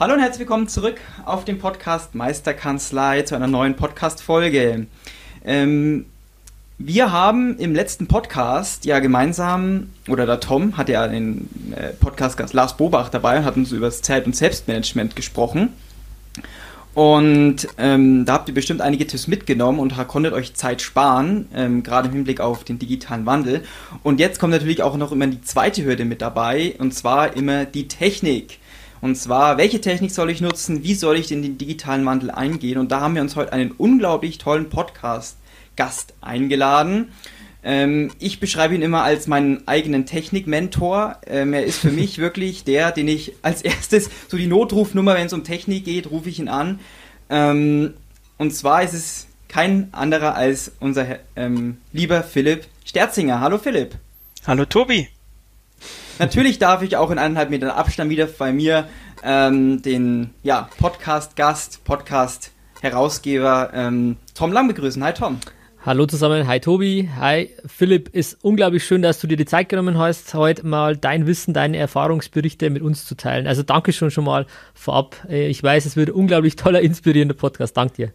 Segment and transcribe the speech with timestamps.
[0.00, 4.86] Hallo und herzlich willkommen zurück auf dem Podcast Meisterkanzlei zu einer neuen Podcast-Folge.
[5.44, 6.06] Ähm,
[6.78, 12.54] wir haben im letzten Podcast ja gemeinsam, oder der Tom hatte ja den äh, Podcast-Gast
[12.54, 15.70] Lars Bobach dabei und hat uns über das Zeit- und Selbstmanagement gesprochen.
[16.94, 21.82] Und ähm, da habt ihr bestimmt einige Tipps mitgenommen und konntet euch Zeit sparen, ähm,
[21.82, 23.64] gerade im Hinblick auf den digitalen Wandel.
[24.04, 27.64] Und jetzt kommt natürlich auch noch immer die zweite Hürde mit dabei, und zwar immer
[27.64, 28.57] die Technik.
[29.00, 30.82] Und zwar, welche Technik soll ich nutzen?
[30.82, 32.78] Wie soll ich in den digitalen Wandel eingehen?
[32.78, 37.12] Und da haben wir uns heute einen unglaublich tollen Podcast-Gast eingeladen.
[37.62, 41.18] Ähm, ich beschreibe ihn immer als meinen eigenen Technik-Mentor.
[41.26, 45.26] Ähm, er ist für mich wirklich der, den ich als erstes, so die Notrufnummer, wenn
[45.26, 46.80] es um Technik geht, rufe ich ihn an.
[47.30, 47.94] Ähm,
[48.36, 53.40] und zwar ist es kein anderer als unser ähm, lieber Philipp Sterzinger.
[53.40, 53.96] Hallo Philipp.
[54.46, 55.08] Hallo Tobi.
[56.18, 58.88] Natürlich darf ich auch in eineinhalb Metern Abstand wieder bei mir
[59.22, 65.02] ähm, den ja, Podcast-Gast, Podcast-Herausgeber ähm, Tom Lang begrüßen.
[65.04, 65.38] Hi Tom.
[65.86, 68.08] Hallo zusammen, hi Tobi, hi Philipp.
[68.12, 71.76] Ist unglaublich schön, dass du dir die Zeit genommen hast, heute mal dein Wissen, deine
[71.76, 73.46] Erfahrungsberichte mit uns zu teilen.
[73.46, 75.16] Also danke schon schon mal vorab.
[75.28, 77.76] Äh, ich weiß, es wird ein unglaublich toller, inspirierender Podcast.
[77.76, 78.12] Danke dir.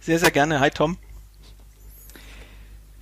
[0.00, 0.60] Sehr, sehr gerne.
[0.60, 0.96] Hi Tom.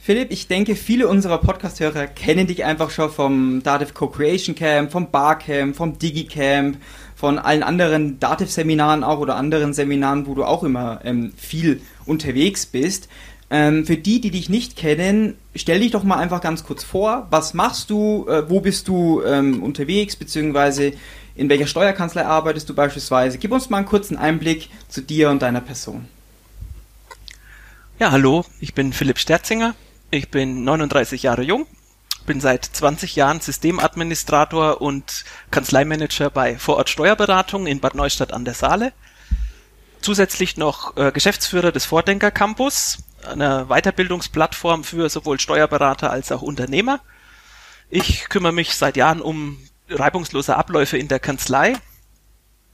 [0.05, 5.12] Philipp, ich denke, viele unserer Podcast-Hörer kennen dich einfach schon vom Dativ Co-Creation Camp, vom
[5.12, 6.77] Barcamp, vom DigiCamp,
[7.14, 12.67] von allen anderen Dativ-Seminaren auch oder anderen Seminaren, wo du auch immer ähm, viel unterwegs
[12.67, 13.08] bist.
[13.48, 17.29] Ähm, für die, die dich nicht kennen, stell dich doch mal einfach ganz kurz vor.
[17.30, 18.27] Was machst du?
[18.29, 20.17] Äh, wo bist du ähm, unterwegs?
[20.17, 20.95] Beziehungsweise
[21.36, 23.39] in welcher Steuerkanzlei arbeitest du beispielsweise?
[23.39, 26.07] Gib uns mal einen kurzen Einblick zu dir und deiner Person.
[28.01, 29.77] Ja, hallo, ich bin Philipp Sterzinger.
[30.14, 31.67] Ich bin 39 Jahre jung,
[32.27, 38.52] bin seit 20 Jahren Systemadministrator und Kanzleimanager bei Vorort Steuerberatung in Bad Neustadt an der
[38.52, 38.92] Saale.
[40.02, 47.00] Zusätzlich noch äh, Geschäftsführer des Vordenker Campus, einer Weiterbildungsplattform für sowohl Steuerberater als auch Unternehmer.
[47.89, 49.56] Ich kümmere mich seit Jahren um
[49.89, 51.79] reibungslose Abläufe in der Kanzlei.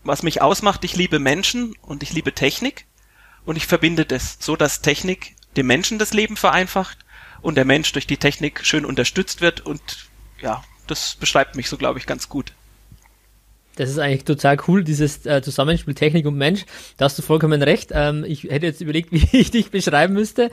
[0.03, 2.87] Was mich ausmacht, ich liebe Menschen und ich liebe Technik
[3.45, 6.99] und ich verbinde das so, dass Technik dem Menschen das Leben vereinfacht
[7.43, 9.81] und der Mensch durch die Technik schön unterstützt wird und
[10.41, 12.53] ja, das beschreibt mich so, glaube ich, ganz gut.
[13.79, 16.65] Das ist eigentlich total cool, dieses äh, Zusammenspiel Technik und Mensch.
[16.97, 17.91] Da hast du vollkommen recht.
[17.95, 20.51] Ähm, ich hätte jetzt überlegt, wie ich dich beschreiben müsste,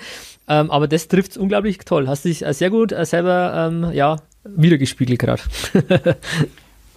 [0.47, 2.07] ähm, aber das trifft es unglaublich toll.
[2.07, 5.41] Hast dich äh, sehr gut äh, selber ähm, ja, wiedergespiegelt gerade.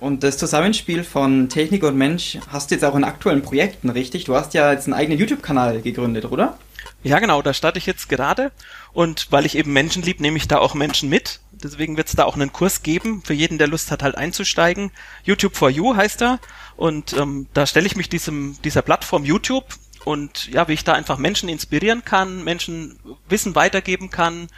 [0.00, 4.24] und das Zusammenspiel von Technik und Mensch hast du jetzt auch in aktuellen Projekten, richtig?
[4.24, 6.58] Du hast ja jetzt einen eigenen YouTube-Kanal gegründet, oder?
[7.02, 8.50] Ja, genau, da starte ich jetzt gerade.
[8.92, 11.40] Und weil ich eben Menschen lieb, nehme ich da auch Menschen mit.
[11.52, 14.90] Deswegen wird es da auch einen Kurs geben, für jeden, der Lust hat, halt einzusteigen.
[15.24, 16.40] YouTube for You heißt er.
[16.76, 19.66] Und ähm, da stelle ich mich diesem, dieser Plattform YouTube
[20.04, 22.98] und ja, wie ich da einfach Menschen inspirieren kann, Menschen
[23.28, 24.48] Wissen weitergeben kann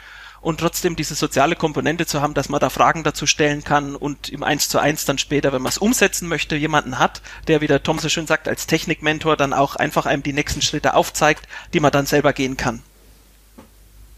[0.40, 4.28] und trotzdem diese soziale Komponente zu haben, dass man da Fragen dazu stellen kann und
[4.30, 7.66] im Eins zu eins dann später, wenn man es umsetzen möchte, jemanden hat, der, wie
[7.66, 11.46] der Tom so schön sagt, als Technikmentor dann auch einfach einem die nächsten Schritte aufzeigt,
[11.74, 12.82] die man dann selber gehen kann.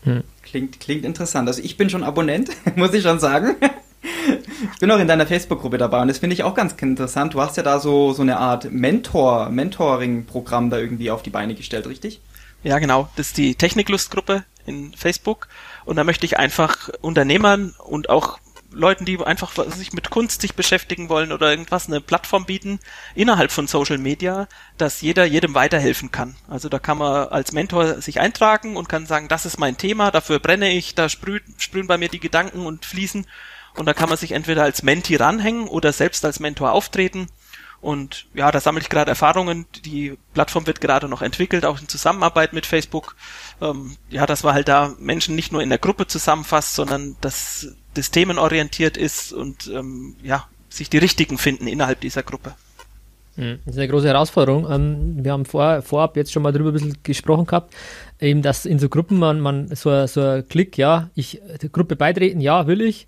[0.05, 0.25] Hm.
[0.43, 1.49] Klingt, klingt interessant.
[1.49, 3.57] Also ich bin schon Abonnent, muss ich schon sagen.
[4.75, 7.35] Ich bin auch in deiner Facebook-Gruppe dabei und das finde ich auch ganz interessant.
[7.35, 11.55] Du hast ja da so, so eine Art Mentor, Mentoring-Programm da irgendwie auf die Beine
[11.55, 12.21] gestellt, richtig?
[12.63, 13.09] Ja, genau.
[13.17, 15.49] Das ist die Techniklust-Gruppe in Facebook
[15.85, 18.39] und da möchte ich einfach Unternehmern und auch
[18.75, 22.81] Leuten, die einfach sich mit Kunst sich beschäftigen wollen oder irgendwas, eine Plattform bieten
[23.15, 24.49] innerhalb von Social Media,
[24.79, 26.37] dass jeder jedem weiterhelfen kann.
[26.49, 30.11] Also da kann man als Mentor sich eintragen und kann sagen, das ist mein Thema,
[30.11, 33.27] dafür brenne ich, da sprüht, sprühen bei mir die Gedanken und fließen.
[33.75, 37.29] Und da kann man sich entweder als Menti ranhängen oder selbst als Mentor auftreten.
[37.81, 39.67] Und ja, da sammle ich gerade Erfahrungen.
[39.85, 43.17] Die Plattform wird gerade noch entwickelt, auch in Zusammenarbeit mit Facebook.
[43.63, 47.69] Ähm, ja, dass man halt da Menschen nicht nur in der Gruppe zusammenfasst, sondern dass
[47.95, 52.55] das themenorientiert ist und ähm, ja, sich die richtigen finden innerhalb dieser Gruppe.
[53.37, 54.67] Hm, das ist eine große Herausforderung.
[54.69, 57.73] Ähm, wir haben vor, vorab jetzt schon mal darüber ein bisschen gesprochen gehabt,
[58.21, 62.41] eben, dass in so Gruppen man, man so, so ein Klick, ja, ich, Gruppe beitreten,
[62.41, 63.07] ja, will ich.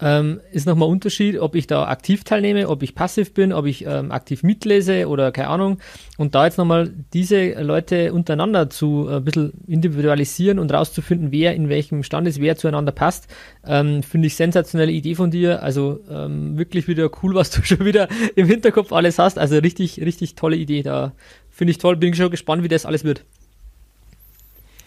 [0.00, 3.86] Ähm, ist nochmal Unterschied, ob ich da aktiv teilnehme, ob ich passiv bin, ob ich
[3.86, 5.78] ähm, aktiv mitlese oder keine Ahnung.
[6.18, 11.54] Und da jetzt nochmal diese Leute untereinander zu äh, ein bisschen individualisieren und rauszufinden, wer
[11.54, 13.28] in welchem Stand ist, wer zueinander passt,
[13.64, 15.62] ähm, finde ich sensationelle Idee von dir.
[15.62, 19.38] Also ähm, wirklich wieder cool, was du schon wieder im Hinterkopf alles hast.
[19.38, 20.82] Also richtig, richtig tolle Idee.
[20.82, 21.12] Da
[21.50, 23.24] finde ich toll, bin schon gespannt, wie das alles wird.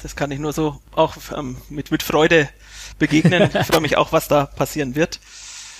[0.01, 2.49] Das kann ich nur so auch ähm, mit, mit Freude
[2.97, 3.49] begegnen.
[3.59, 5.19] Ich freue mich auch, was da passieren wird.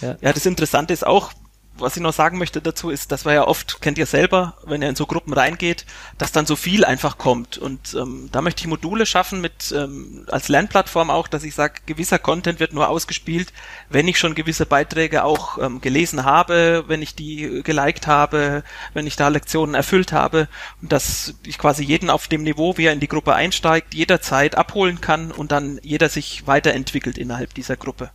[0.02, 0.18] Ja.
[0.22, 1.32] ja, das Interessante ist auch,
[1.80, 4.82] was ich noch sagen möchte dazu ist, dass wir ja oft, kennt ihr selber, wenn
[4.82, 5.86] ihr in so Gruppen reingeht,
[6.18, 7.58] dass dann so viel einfach kommt.
[7.58, 11.82] Und ähm, da möchte ich Module schaffen mit ähm, als Lernplattform auch, dass ich sage,
[11.86, 13.54] gewisser Content wird nur ausgespielt,
[13.90, 18.64] wenn ich schon gewisse Beiträge auch ähm, gelesen habe, wenn ich die geliked habe,
[18.94, 20.48] wenn ich da Lektionen erfüllt habe
[20.82, 24.56] und dass ich quasi jeden auf dem Niveau, wie er in die Gruppe einsteigt, jederzeit
[24.56, 28.12] abholen kann und dann jeder sich weiterentwickelt innerhalb dieser Gruppe.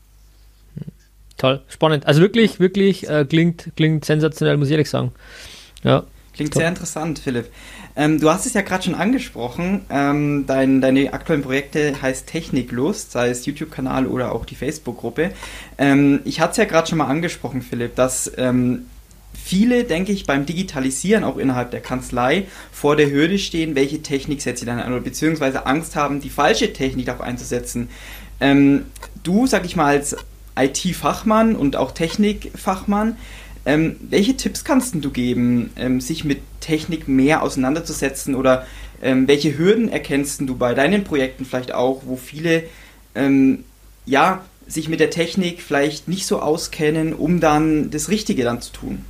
[1.42, 2.06] Toll, spannend.
[2.06, 5.10] Also wirklich, wirklich äh, klingt, klingt sensationell, muss ich ehrlich sagen.
[5.82, 6.04] Ja.
[6.34, 6.60] Klingt Top.
[6.60, 7.50] sehr interessant, Philipp.
[7.96, 9.80] Ähm, du hast es ja gerade schon angesprochen.
[9.90, 15.32] Ähm, dein, deine aktuellen Projekte heißt Techniklust, sei es YouTube-Kanal oder auch die Facebook-Gruppe.
[15.78, 18.86] Ähm, ich hatte es ja gerade schon mal angesprochen, Philipp, dass ähm,
[19.34, 24.42] viele, denke ich, beim Digitalisieren auch innerhalb der Kanzlei vor der Hürde stehen, welche Technik
[24.42, 27.88] setze ich dann an oder beziehungsweise Angst haben, die falsche Technik auch einzusetzen.
[28.38, 28.86] Ähm,
[29.24, 30.16] du, sag ich mal, als
[30.56, 33.16] IT-Fachmann und auch Technikfachmann.
[33.64, 38.66] Ähm, welche Tipps kannst du geben, ähm, sich mit Technik mehr auseinanderzusetzen oder
[39.00, 42.64] ähm, welche Hürden erkennst du bei deinen Projekten vielleicht auch, wo viele
[43.14, 43.64] ähm,
[44.04, 48.72] ja sich mit der Technik vielleicht nicht so auskennen, um dann das Richtige dann zu
[48.72, 49.04] tun?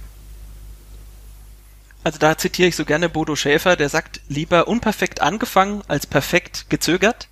[2.05, 6.67] Also da zitiere ich so gerne Bodo Schäfer, der sagt, lieber unperfekt angefangen als perfekt
[6.69, 7.29] gezögert.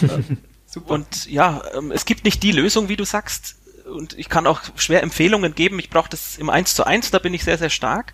[0.76, 0.92] Super.
[0.92, 3.56] Und ja, ähm, es gibt nicht die Lösung, wie du sagst.
[3.86, 5.78] Und ich kann auch schwer Empfehlungen geben.
[5.78, 8.12] Ich brauche das im 1 zu 1, da bin ich sehr, sehr stark.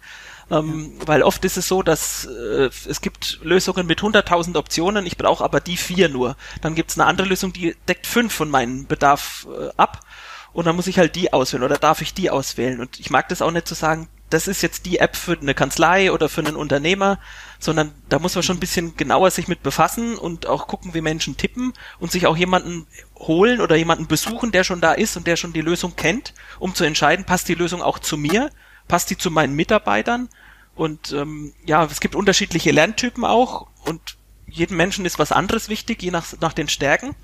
[0.48, 1.08] Ähm, ja.
[1.08, 5.42] Weil oft ist es so, dass äh, es gibt Lösungen mit 100.000 Optionen, ich brauche
[5.42, 6.36] aber die vier nur.
[6.60, 10.06] Dann gibt es eine andere Lösung, die deckt fünf von meinem Bedarf äh, ab.
[10.52, 12.78] Und dann muss ich halt die auswählen oder darf ich die auswählen.
[12.78, 15.54] Und ich mag das auch nicht zu sagen, das ist jetzt die App für eine
[15.54, 17.18] Kanzlei oder für einen Unternehmer,
[17.62, 21.00] sondern da muss man schon ein bisschen genauer sich mit befassen und auch gucken, wie
[21.00, 22.86] Menschen tippen und sich auch jemanden
[23.16, 26.74] holen oder jemanden besuchen, der schon da ist und der schon die Lösung kennt, um
[26.74, 28.50] zu entscheiden, passt die Lösung auch zu mir,
[28.88, 30.28] passt die zu meinen Mitarbeitern
[30.74, 34.16] und ähm, ja, es gibt unterschiedliche Lerntypen auch und
[34.46, 37.14] jedem Menschen ist was anderes wichtig, je nach, nach den Stärken.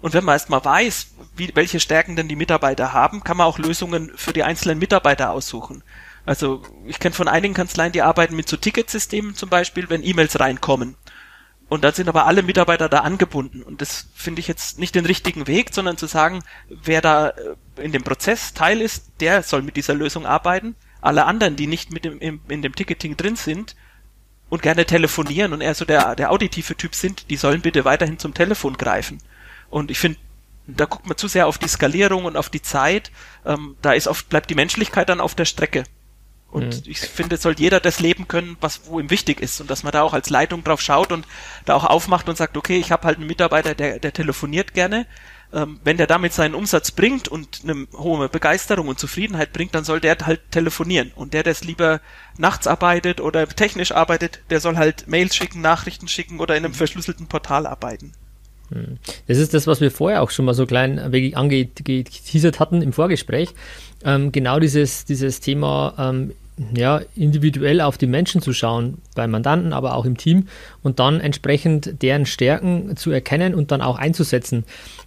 [0.00, 1.06] Und wenn man erstmal weiß,
[1.36, 5.30] wie, welche Stärken denn die Mitarbeiter haben, kann man auch Lösungen für die einzelnen Mitarbeiter
[5.30, 5.82] aussuchen.
[6.26, 10.40] Also ich kenne von einigen Kanzleien, die arbeiten mit so Ticketsystemen zum Beispiel, wenn E-Mails
[10.40, 10.96] reinkommen.
[11.68, 13.62] Und da sind aber alle Mitarbeiter da angebunden.
[13.62, 17.56] Und das finde ich jetzt nicht den richtigen Weg, sondern zu sagen, wer da äh,
[17.82, 20.76] in dem Prozess Teil ist, der soll mit dieser Lösung arbeiten.
[21.00, 23.76] Alle anderen, die nicht mit dem, in dem Ticketing drin sind
[24.48, 28.18] und gerne telefonieren und eher so der, der auditive Typ sind, die sollen bitte weiterhin
[28.18, 29.18] zum Telefon greifen.
[29.68, 30.18] Und ich finde,
[30.66, 33.10] da guckt man zu sehr auf die Skalierung und auf die Zeit.
[33.44, 35.84] Ähm, da ist oft, bleibt die Menschlichkeit dann auf der Strecke.
[36.54, 36.92] Und mhm.
[36.92, 39.82] ich finde, es soll jeder das leben können, was wo ihm wichtig ist und dass
[39.82, 41.26] man da auch als Leitung drauf schaut und
[41.64, 45.04] da auch aufmacht und sagt, okay, ich habe halt einen Mitarbeiter, der, der telefoniert gerne.
[45.52, 49.82] Ähm, wenn der damit seinen Umsatz bringt und eine hohe Begeisterung und Zufriedenheit bringt, dann
[49.82, 51.10] soll der halt telefonieren.
[51.16, 52.00] Und der, der es lieber
[52.38, 56.74] nachts arbeitet oder technisch arbeitet, der soll halt Mails schicken, Nachrichten schicken oder in einem
[56.74, 58.12] verschlüsselten Portal arbeiten.
[58.70, 58.98] Mhm.
[59.26, 63.54] Das ist das, was wir vorher auch schon mal so klein angeteasert hatten im Vorgespräch.
[64.04, 66.32] Ähm, genau dieses, dieses Thema ähm,
[66.76, 70.46] ja, individuell auf die Menschen zu schauen, bei Mandanten, aber auch im Team
[70.82, 74.64] und dann entsprechend deren Stärken zu erkennen und dann auch einzusetzen.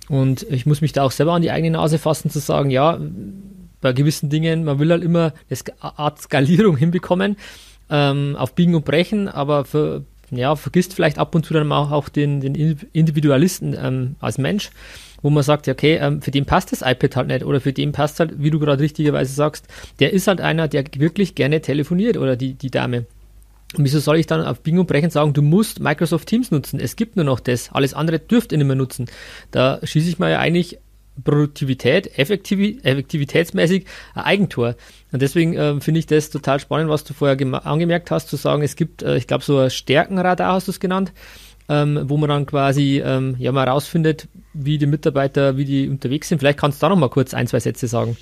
[0.09, 2.99] Und ich muss mich da auch selber an die eigene Nase fassen, zu sagen, ja,
[3.79, 7.37] bei gewissen Dingen, man will halt immer eine Art Skalierung hinbekommen,
[7.89, 11.91] ähm, auf Biegen und Brechen, aber für, ja, vergisst vielleicht ab und zu dann auch,
[11.91, 12.55] auch den, den
[12.91, 14.71] Individualisten ähm, als Mensch
[15.27, 17.91] wo man sagt, okay, ähm, für den passt das iPad halt nicht oder für den
[17.91, 19.67] passt halt, wie du gerade richtigerweise sagst,
[19.99, 23.07] der ist halt einer, der wirklich gerne telefoniert oder die, die Dame.
[23.75, 26.79] Und wieso soll ich dann auf Bingo brechen sagen, du musst Microsoft Teams nutzen?
[26.79, 27.73] Es gibt nur noch das.
[27.73, 29.07] Alles andere dürft ihr nicht mehr nutzen.
[29.51, 30.79] Da schieße ich mir ja eigentlich
[31.21, 34.75] Produktivität, Effektiv effektivitätsmäßig ein Eigentor.
[35.11, 38.61] Und deswegen äh, finde ich das total spannend, was du vorher angemerkt hast, zu sagen,
[38.61, 41.11] es gibt, äh, ich glaube, so ein Stärkenradar hast du es genannt
[41.69, 46.29] ähm, wo man dann quasi ähm, ja mal rausfindet, wie die Mitarbeiter, wie die unterwegs
[46.29, 46.39] sind.
[46.39, 48.17] Vielleicht kannst du da noch mal kurz ein, zwei Sätze sagen.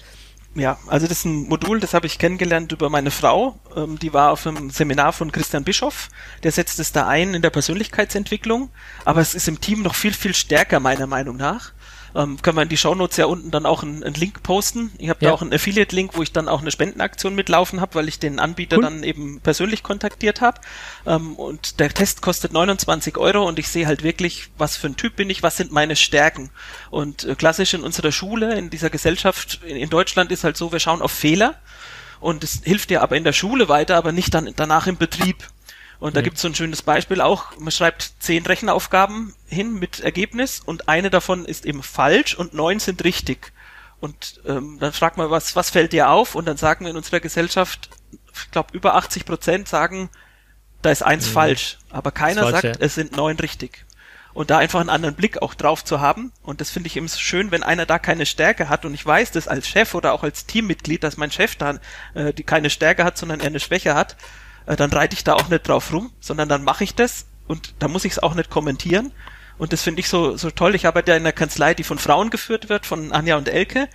[0.56, 3.60] Ja, also das ist ein Modul, das habe ich kennengelernt über meine Frau.
[3.76, 6.08] Ähm, die war auf einem Seminar von Christian Bischoff.
[6.44, 8.70] Der setzt es da ein in der Persönlichkeitsentwicklung.
[9.04, 11.74] Aber es ist im Team noch viel, viel stärker, meiner Meinung nach.
[12.16, 14.92] Ähm, können wir in die Shownotes ja unten dann auch einen, einen Link posten.
[14.98, 15.30] Ich habe ja.
[15.30, 18.40] da auch einen Affiliate-Link, wo ich dann auch eine Spendenaktion mitlaufen habe, weil ich den
[18.40, 18.84] Anbieter cool.
[18.84, 20.62] dann eben persönlich kontaktiert habe.
[21.06, 24.96] Ähm, und der Test kostet 29 Euro und ich sehe halt wirklich, was für ein
[24.96, 26.52] Typ bin ich, was sind meine Stärken.
[26.90, 30.72] Und äh, klassisch in unserer Schule, in dieser Gesellschaft in, in Deutschland ist halt so,
[30.72, 31.56] wir schauen auf Fehler
[32.20, 35.38] und es hilft dir aber in der Schule weiter, aber nicht dann danach im Betrieb.
[36.00, 36.26] Und da mhm.
[36.26, 40.90] gibt es so ein schönes Beispiel auch, man schreibt zehn Rechenaufgaben hin mit Ergebnis und
[40.90, 43.54] eine davon ist eben falsch und neun sind richtig.
[44.00, 46.36] Und ähm, dann fragt man, was, was fällt dir auf?
[46.36, 47.90] Und dann sagen wir in unserer Gesellschaft,
[48.34, 50.10] ich glaube über 80 Prozent sagen,
[50.82, 51.32] da ist eins mhm.
[51.32, 51.78] falsch.
[51.90, 52.74] Aber keiner falsch, sagt, ja.
[52.80, 53.86] es sind neun richtig.
[54.34, 56.34] Und da einfach einen anderen Blick auch drauf zu haben.
[56.44, 58.84] Und das finde ich eben so schön, wenn einer da keine Stärke hat.
[58.84, 61.80] Und ich weiß das als Chef oder auch als Teammitglied, dass mein Chef da
[62.16, 64.18] äh, die keine Stärke hat, sondern er eine Schwäche hat
[64.66, 67.76] äh, dann reite ich da auch nicht drauf rum, sondern dann mache ich das und
[67.80, 69.12] da muss ich es auch nicht kommentieren.
[69.58, 70.76] Und das finde ich so, so toll.
[70.76, 73.88] Ich arbeite ja in einer Kanzlei, die von Frauen geführt wird, von Anja und Elke.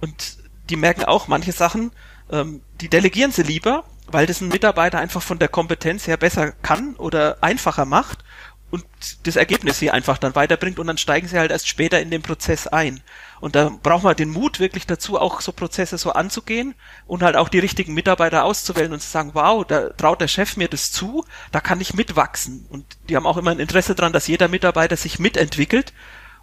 [0.00, 0.38] Und
[0.70, 1.90] die merken auch manche Sachen,
[2.30, 6.52] ähm, die delegieren sie lieber, weil das ein Mitarbeiter einfach von der Kompetenz her besser
[6.52, 8.24] kann oder einfacher macht
[8.70, 8.84] und
[9.24, 12.22] das Ergebnis sie einfach dann weiterbringt und dann steigen sie halt erst später in den
[12.22, 13.00] Prozess ein.
[13.40, 16.74] Und da braucht man den Mut wirklich dazu, auch so Prozesse so anzugehen
[17.06, 20.56] und halt auch die richtigen Mitarbeiter auszuwählen und zu sagen, wow, da traut der Chef
[20.56, 22.66] mir das zu, da kann ich mitwachsen.
[22.68, 25.92] Und die haben auch immer ein Interesse daran, dass jeder Mitarbeiter sich mitentwickelt.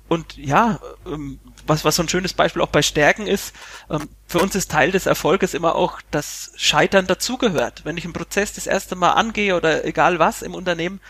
[0.07, 3.55] Und ja, ähm, was, was so ein schönes Beispiel auch bei Stärken ist,
[3.89, 7.85] ähm, für uns ist Teil des Erfolges immer auch, dass Scheitern dazugehört.
[7.85, 11.01] Wenn ich einen Prozess das erste Mal angehe oder egal was im Unternehmen,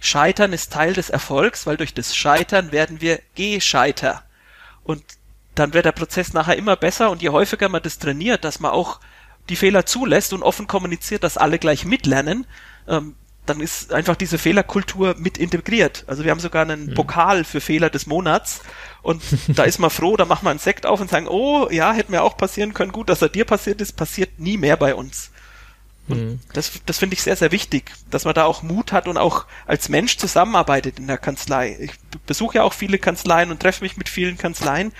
[0.00, 4.24] Scheitern ist Teil des Erfolgs, weil durch das Scheitern werden wir gescheiter.
[4.82, 5.04] Und
[5.60, 8.72] dann wird der Prozess nachher immer besser und je häufiger man das trainiert, dass man
[8.72, 8.98] auch
[9.48, 12.46] die Fehler zulässt und offen kommuniziert, dass alle gleich mitlernen,
[12.88, 13.14] ähm,
[13.44, 16.04] dann ist einfach diese Fehlerkultur mit integriert.
[16.06, 16.94] Also wir haben sogar einen mhm.
[16.94, 18.62] Pokal für Fehler des Monats
[19.02, 21.92] und da ist man froh, da macht man einen Sekt auf und sagen, oh ja,
[21.92, 24.94] hätte mir auch passieren können, gut, dass er dir passiert ist, passiert nie mehr bei
[24.94, 25.30] uns.
[26.08, 26.40] Und mhm.
[26.54, 29.46] das, das finde ich sehr, sehr wichtig, dass man da auch Mut hat und auch
[29.66, 31.76] als Mensch zusammenarbeitet in der Kanzlei.
[31.80, 31.92] Ich
[32.26, 34.92] besuche ja auch viele Kanzleien und treffe mich mit vielen Kanzleien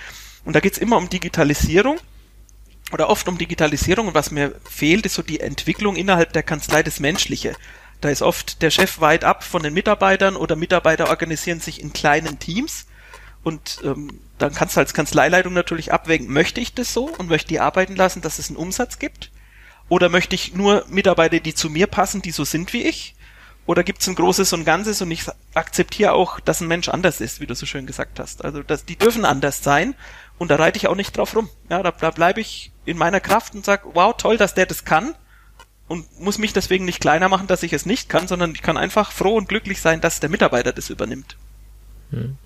[0.45, 1.99] und da geht's immer um Digitalisierung
[2.91, 6.83] oder oft um Digitalisierung und was mir fehlt, ist so die Entwicklung innerhalb der Kanzlei
[6.83, 7.55] des Menschliche.
[8.01, 11.93] Da ist oft der Chef weit ab von den Mitarbeitern oder Mitarbeiter organisieren sich in
[11.93, 12.87] kleinen Teams
[13.43, 17.49] und ähm, dann kannst du als Kanzleileitung natürlich abwägen, möchte ich das so und möchte
[17.49, 19.31] die arbeiten lassen, dass es einen Umsatz gibt?
[19.89, 23.15] Oder möchte ich nur Mitarbeiter, die zu mir passen, die so sind wie ich?
[23.65, 27.21] Oder gibt es ein Großes und Ganzes und ich akzeptiere auch, dass ein Mensch anders
[27.21, 28.43] ist, wie du so schön gesagt hast.
[28.43, 29.95] Also dass die dürfen anders sein
[30.41, 31.49] und da reite ich auch nicht drauf rum.
[31.69, 34.85] Ja, da, da bleibe ich in meiner Kraft und sag, wow, toll, dass der das
[34.85, 35.13] kann
[35.87, 38.75] und muss mich deswegen nicht kleiner machen, dass ich es nicht kann, sondern ich kann
[38.75, 41.37] einfach froh und glücklich sein, dass der Mitarbeiter das übernimmt.
[42.09, 42.37] Hm.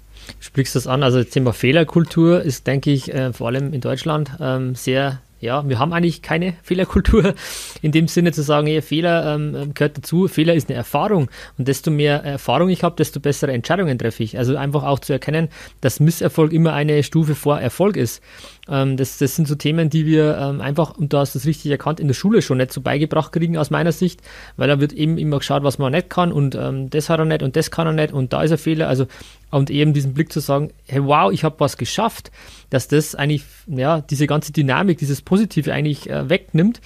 [0.42, 1.04] Sprichst das an?
[1.04, 5.68] Also das Thema Fehlerkultur ist, denke ich, äh, vor allem in Deutschland ähm, sehr ja,
[5.68, 7.34] wir haben eigentlich keine Fehlerkultur
[7.82, 11.68] in dem Sinne zu sagen, hey, Fehler ähm, gehört dazu, Fehler ist eine Erfahrung und
[11.68, 14.38] desto mehr Erfahrung ich habe, desto bessere Entscheidungen treffe ich.
[14.38, 15.50] Also einfach auch zu erkennen,
[15.82, 18.22] dass Misserfolg immer eine Stufe vor Erfolg ist.
[18.68, 21.72] Ähm, das, das sind so Themen, die wir ähm, einfach, und du hast das richtig
[21.72, 24.22] erkannt, in der Schule schon nicht so beigebracht kriegen aus meiner Sicht,
[24.58, 27.26] weil da wird eben immer geschaut, was man nicht kann und ähm, das hat er
[27.26, 28.88] nicht und das kann er nicht und da ist ein Fehler.
[28.88, 29.06] Also
[29.52, 32.32] und eben diesen Blick zu sagen, hey wow, ich habe was geschafft,
[32.70, 36.82] dass das eigentlich, ja, diese ganze Dynamik, dieses Positive eigentlich äh, wegnimmt.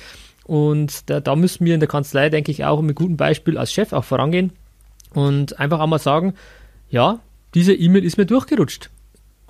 [0.46, 3.72] Und da, da müssen wir in der Kanzlei, denke ich, auch mit gutem Beispiel als
[3.72, 4.52] Chef auch vorangehen
[5.14, 6.34] und einfach einmal sagen,
[6.90, 7.20] ja,
[7.54, 8.90] diese E-Mail ist mir durchgerutscht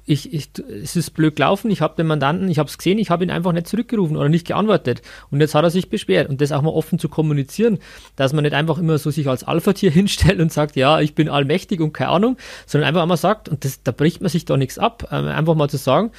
[0.09, 0.49] ich, ich,
[0.83, 3.29] es ist blöd gelaufen, ich habe den Mandanten, ich habe es gesehen, ich habe ihn
[3.29, 5.03] einfach nicht zurückgerufen oder nicht geantwortet.
[5.29, 6.29] Und jetzt hat er sich beschwert.
[6.29, 7.77] Und das auch mal offen zu kommunizieren,
[8.15, 11.29] dass man nicht einfach immer so sich als Alpha-Tier hinstellt und sagt, ja, ich bin
[11.29, 14.57] allmächtig und keine Ahnung, sondern einfach einmal sagt, und das, da bricht man sich doch
[14.57, 16.09] nichts ab, ähm, einfach mal zu sagen,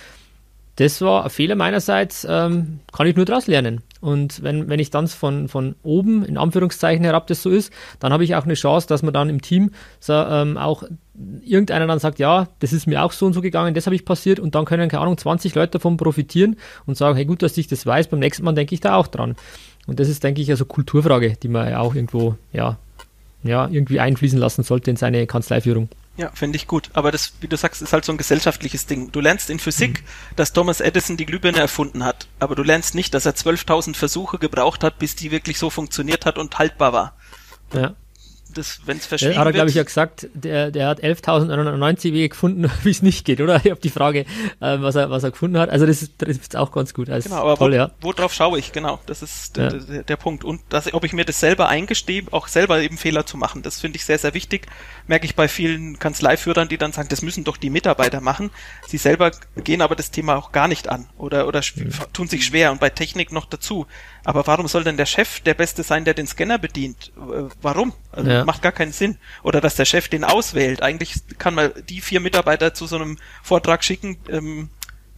[0.80, 3.82] das war ein Fehler meinerseits, ähm, kann ich nur daraus lernen.
[4.00, 8.14] Und wenn, wenn ich dann von, von oben, in Anführungszeichen herab, das so ist, dann
[8.14, 10.84] habe ich auch eine Chance, dass man dann im Team so, ähm, auch
[11.44, 14.06] irgendeiner dann sagt, ja, das ist mir auch so und so gegangen, das habe ich
[14.06, 16.56] passiert und dann können, keine Ahnung, 20 Leute davon profitieren
[16.86, 19.06] und sagen, hey gut, dass ich das weiß, beim nächsten Mal denke ich da auch
[19.06, 19.36] dran.
[19.86, 22.78] Und das ist, denke ich, also Kulturfrage, die man auch irgendwo, ja,
[23.42, 25.90] ja, irgendwie einfließen lassen sollte in seine Kanzleiführung.
[26.16, 26.90] Ja, finde ich gut.
[26.92, 29.10] Aber das, wie du sagst, ist halt so ein gesellschaftliches Ding.
[29.12, 30.36] Du lernst in Physik, mhm.
[30.36, 32.28] dass Thomas Edison die Glühbirne erfunden hat.
[32.38, 36.26] Aber du lernst nicht, dass er 12.000 Versuche gebraucht hat, bis die wirklich so funktioniert
[36.26, 37.16] hat und haltbar war.
[37.72, 37.94] Ja.
[38.54, 42.28] Das, wenn es verschwiegen Hat er, glaube ich, ja gesagt, der, der hat 11.099 Wege
[42.30, 43.56] gefunden, wie es nicht geht, oder?
[43.64, 44.26] Ich habe die Frage, äh,
[44.80, 45.70] was, er, was er gefunden hat.
[45.70, 47.10] Also das ist, das ist auch ganz gut.
[47.10, 47.90] Also genau, aber toll, wo, ja.
[48.00, 48.72] worauf schaue ich?
[48.72, 49.68] Genau, das ist ja.
[49.70, 50.44] der, der, Punkt.
[50.44, 53.80] Und dass, ob ich mir das selber eingestehe, auch selber eben Fehler zu machen, das
[53.80, 54.66] finde ich sehr, sehr wichtig.
[55.06, 58.50] Merke ich bei vielen Kanzleiführern, die dann sagen, das müssen doch die Mitarbeiter machen.
[58.86, 61.92] Sie selber gehen aber das Thema auch gar nicht an oder, oder mhm.
[62.12, 63.86] tun sich schwer und bei Technik noch dazu.
[64.24, 67.12] Aber warum soll denn der Chef der Beste sein, der den Scanner bedient?
[67.62, 67.92] Warum?
[68.12, 68.44] Also ja.
[68.44, 69.16] Macht gar keinen Sinn.
[69.42, 70.82] Oder dass der Chef den auswählt.
[70.82, 74.68] Eigentlich kann man die vier Mitarbeiter zu so einem Vortrag schicken, ähm,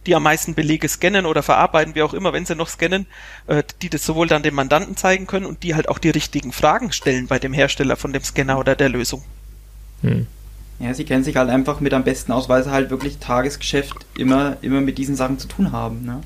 [0.05, 3.05] die am meisten Belege scannen oder verarbeiten, wie auch immer, wenn sie noch scannen,
[3.47, 6.51] äh, die das sowohl dann dem Mandanten zeigen können und die halt auch die richtigen
[6.51, 9.23] Fragen stellen bei dem Hersteller von dem Scanner oder der Lösung.
[10.01, 10.27] Hm.
[10.79, 14.05] Ja, sie kennen sich halt einfach mit am besten aus, weil sie halt wirklich Tagesgeschäft
[14.17, 16.03] immer, immer mit diesen Sachen zu tun haben.
[16.03, 16.21] Ne?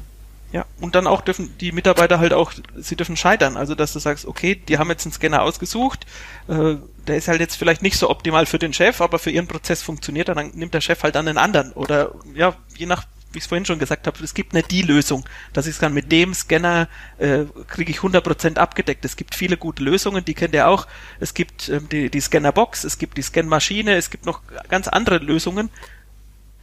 [0.54, 3.58] Ja, und dann auch dürfen die Mitarbeiter halt auch, sie dürfen scheitern.
[3.58, 6.06] Also, dass du sagst, okay, die haben jetzt einen Scanner ausgesucht,
[6.48, 6.76] äh,
[7.06, 9.82] der ist halt jetzt vielleicht nicht so optimal für den Chef, aber für ihren Prozess
[9.82, 11.74] funktioniert er, dann nimmt der Chef halt dann einen anderen.
[11.74, 14.84] Oder ja, je nach, wie ich es vorhin schon gesagt habe, es gibt nicht die
[14.84, 16.88] Lösung, dass ich kann mit dem Scanner
[17.18, 19.04] äh, kriege ich 100% abgedeckt.
[19.04, 20.88] Es gibt viele gute Lösungen, die kennt ihr auch.
[21.20, 25.18] Es gibt ähm, die, die Scannerbox, es gibt die Scanmaschine, es gibt noch ganz andere
[25.18, 25.70] Lösungen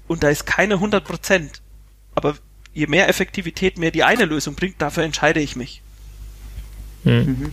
[0.08, 1.60] und da ist keine 100%.
[2.14, 2.36] Aber
[2.74, 5.80] je mehr Effektivität mir die eine Lösung bringt, dafür entscheide ich mich.
[7.04, 7.26] Hm.
[7.26, 7.52] Mhm.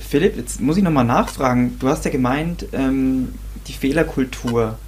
[0.00, 1.78] Philipp, jetzt muss ich nochmal nachfragen.
[1.78, 3.34] Du hast ja gemeint, ähm,
[3.66, 4.78] die Fehlerkultur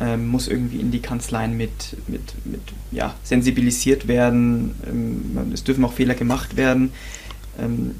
[0.00, 2.60] ähm, muss irgendwie in die Kanzleien mit, mit, mit
[2.90, 4.74] ja, sensibilisiert werden.
[4.86, 6.92] Ähm, es dürfen auch Fehler gemacht werden.
[7.58, 7.96] Ähm,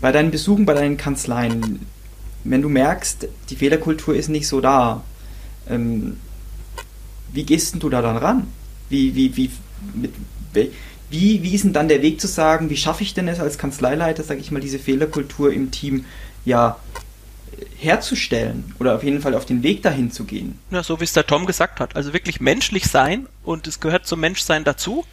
[0.00, 1.86] bei deinen Besuchen bei deinen Kanzleien,
[2.44, 5.04] wenn du merkst, die Fehlerkultur ist nicht so da,
[5.68, 6.16] ähm,
[7.32, 8.46] wie gehst du da dann ran?
[8.90, 9.50] Wie, wie, wie,
[9.94, 10.12] mit,
[11.10, 13.56] wie, wie ist denn dann der Weg zu sagen, wie schaffe ich denn es als
[13.56, 16.04] Kanzleileiter, sage ich mal, diese Fehlerkultur im Team
[16.44, 16.76] ja
[17.76, 20.58] herzustellen oder auf jeden Fall auf den Weg dahin zu gehen?
[20.70, 21.96] Ja, so wie es der Tom gesagt hat.
[21.96, 25.04] Also wirklich menschlich sein und es gehört zum Menschsein dazu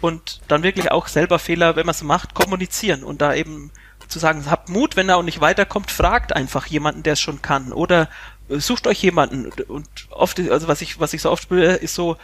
[0.00, 3.70] und dann wirklich auch selber Fehler, wenn man es macht, kommunizieren und da eben
[4.08, 7.42] zu sagen, habt Mut, wenn er auch nicht weiterkommt, fragt einfach jemanden, der es schon
[7.42, 8.08] kann oder
[8.48, 12.16] sucht euch jemanden und oft, also was ich, was ich so oft spüre, ist so,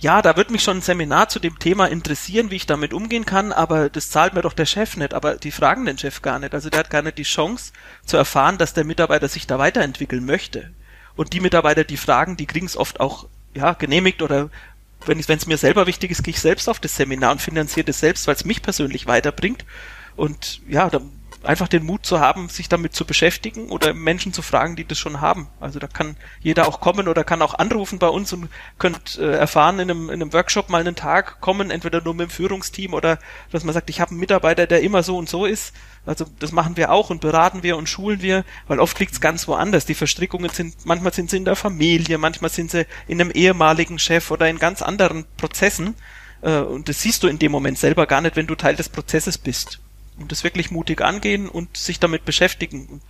[0.00, 3.26] ja, da wird mich schon ein Seminar zu dem Thema interessieren, wie ich damit umgehen
[3.26, 6.38] kann, aber das zahlt mir doch der Chef nicht, aber die fragen den Chef gar
[6.38, 6.54] nicht.
[6.54, 7.72] Also der hat gar nicht die Chance
[8.06, 10.70] zu erfahren, dass der Mitarbeiter sich da weiterentwickeln möchte.
[11.16, 14.48] Und die Mitarbeiter, die fragen, die kriegen es oft auch ja, genehmigt oder
[15.04, 18.00] wenn es mir selber wichtig ist, gehe ich selbst auf das Seminar und finanziere das
[18.00, 19.66] selbst, weil es mich persönlich weiterbringt.
[20.16, 21.00] Und ja, da
[21.42, 24.98] einfach den Mut zu haben, sich damit zu beschäftigen oder Menschen zu fragen, die das
[24.98, 25.48] schon haben.
[25.58, 28.48] Also da kann jeder auch kommen oder kann auch anrufen bei uns und
[28.78, 32.28] könnt äh, erfahren in einem, in einem Workshop mal einen Tag kommen, entweder nur mit
[32.28, 33.18] dem Führungsteam oder
[33.52, 35.74] dass man sagt, ich habe einen Mitarbeiter, der immer so und so ist.
[36.04, 39.20] Also das machen wir auch und beraten wir und schulen wir, weil oft liegt es
[39.20, 39.86] ganz woanders.
[39.86, 43.98] Die Verstrickungen sind, manchmal sind sie in der Familie, manchmal sind sie in einem ehemaligen
[43.98, 45.94] Chef oder in ganz anderen Prozessen.
[46.42, 48.90] Äh, und das siehst du in dem Moment selber gar nicht, wenn du Teil des
[48.90, 49.80] Prozesses bist
[50.20, 52.86] und das wirklich mutig angehen und sich damit beschäftigen.
[52.86, 53.02] Und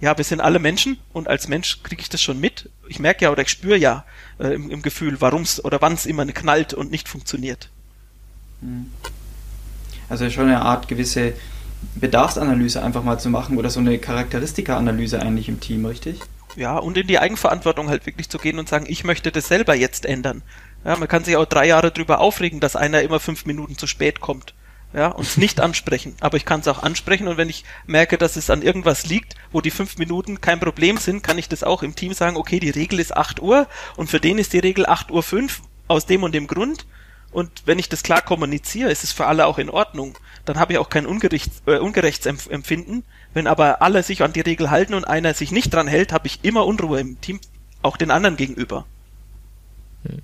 [0.00, 2.68] ja, wir sind alle Menschen und als Mensch kriege ich das schon mit.
[2.88, 4.04] Ich merke ja oder ich spüre ja
[4.38, 7.70] äh, im, im, Gefühl, warum es oder wann es immer knallt und nicht funktioniert.
[8.60, 8.90] Hm.
[10.08, 11.32] Also schon eine Art gewisse
[11.94, 16.20] Bedarfsanalyse einfach mal zu machen oder so eine Charakteristikaanalyse eigentlich im Team, richtig?
[16.54, 19.74] Ja, und in die Eigenverantwortung halt wirklich zu gehen und sagen, ich möchte das selber
[19.74, 20.42] jetzt ändern.
[20.84, 23.86] Ja, man kann sich auch drei Jahre drüber aufregen, dass einer immer fünf Minuten zu
[23.86, 24.52] spät kommt
[24.92, 26.14] ja, und nicht ansprechen.
[26.20, 29.34] Aber ich kann es auch ansprechen und wenn ich merke, dass es an irgendwas liegt,
[29.50, 32.60] wo die fünf Minuten kein Problem sind, kann ich das auch im Team sagen, okay,
[32.60, 36.06] die Regel ist 8 Uhr und für den ist die Regel 8 Uhr 5 aus
[36.06, 36.86] dem und dem Grund.
[37.30, 40.18] Und wenn ich das klar kommuniziere, ist es für alle auch in Ordnung.
[40.44, 43.04] Dann habe ich auch kein Ungerichts, äh, Ungerechtsempfinden.
[43.32, 46.26] Wenn aber alle sich an die Regel halten und einer sich nicht dran hält, habe
[46.26, 47.40] ich immer Unruhe im Team,
[47.80, 48.84] auch den anderen gegenüber.
[50.04, 50.20] Hm.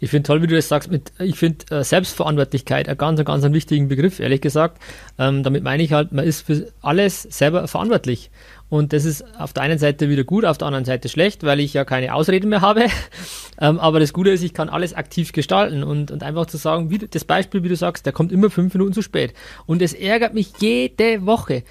[0.00, 0.90] Ich finde toll, wie du das sagst.
[0.90, 4.80] Mit, ich finde äh, Selbstverantwortlichkeit ein ganz, ganz einen wichtigen Begriff, ehrlich gesagt.
[5.18, 8.30] Ähm, damit meine ich halt, man ist für alles selber verantwortlich.
[8.68, 11.60] Und das ist auf der einen Seite wieder gut, auf der anderen Seite schlecht, weil
[11.60, 12.86] ich ja keine Ausreden mehr habe.
[13.60, 16.90] ähm, aber das Gute ist, ich kann alles aktiv gestalten und, und einfach zu sagen,
[16.90, 19.34] wie, das Beispiel, wie du sagst, der kommt immer fünf Minuten zu spät.
[19.66, 21.62] Und es ärgert mich jede Woche.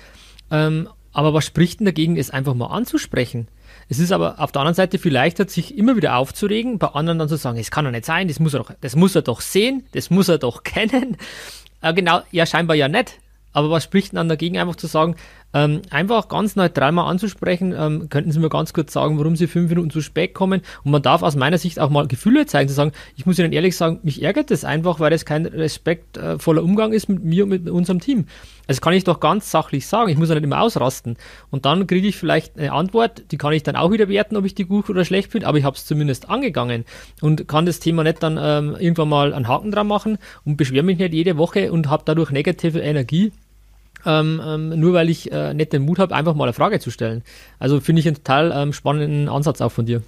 [0.51, 3.47] Ähm, aber was spricht denn dagegen, es einfach mal anzusprechen?
[3.87, 7.19] Es ist aber auf der anderen Seite viel leichter, sich immer wieder aufzuregen, bei anderen
[7.19, 9.21] dann zu sagen, es kann doch nicht sein, das muss er doch, das muss er
[9.21, 11.17] doch sehen, das muss er doch kennen.
[11.81, 13.19] Äh, genau, ja, scheinbar ja nicht.
[13.53, 15.15] Aber was spricht dann dagegen, einfach zu sagen,
[15.55, 17.73] ähm, einfach ganz neutral mal anzusprechen.
[17.75, 20.61] Ähm, könnten Sie mir ganz kurz sagen, warum Sie fünf Minuten zu spät kommen?
[20.83, 23.53] Und man darf aus meiner Sicht auch mal Gefühle zeigen, zu sagen, ich muss Ihnen
[23.53, 27.49] ehrlich sagen, mich ärgert das einfach, weil das kein respektvoller Umgang ist mit mir und
[27.49, 28.25] mit unserem Team.
[28.67, 31.15] Also kann ich doch ganz sachlich sagen, ich muss ja nicht immer ausrasten.
[31.51, 34.43] Und dann kriege ich vielleicht eine Antwort, die kann ich dann auch wieder werten, ob
[34.43, 36.83] ich die gut oder schlecht finde, aber ich habe es zumindest angegangen
[37.21, 40.83] und kann das Thema nicht dann ähm, irgendwann mal einen Haken dran machen und beschwere
[40.83, 43.31] mich nicht jede Woche und habe dadurch negative Energie.
[44.05, 46.91] Ähm, ähm, nur weil ich äh, nicht den Mut habe, einfach mal eine Frage zu
[46.91, 47.23] stellen.
[47.59, 50.03] Also finde ich einen total ähm, spannenden Ansatz auch von dir.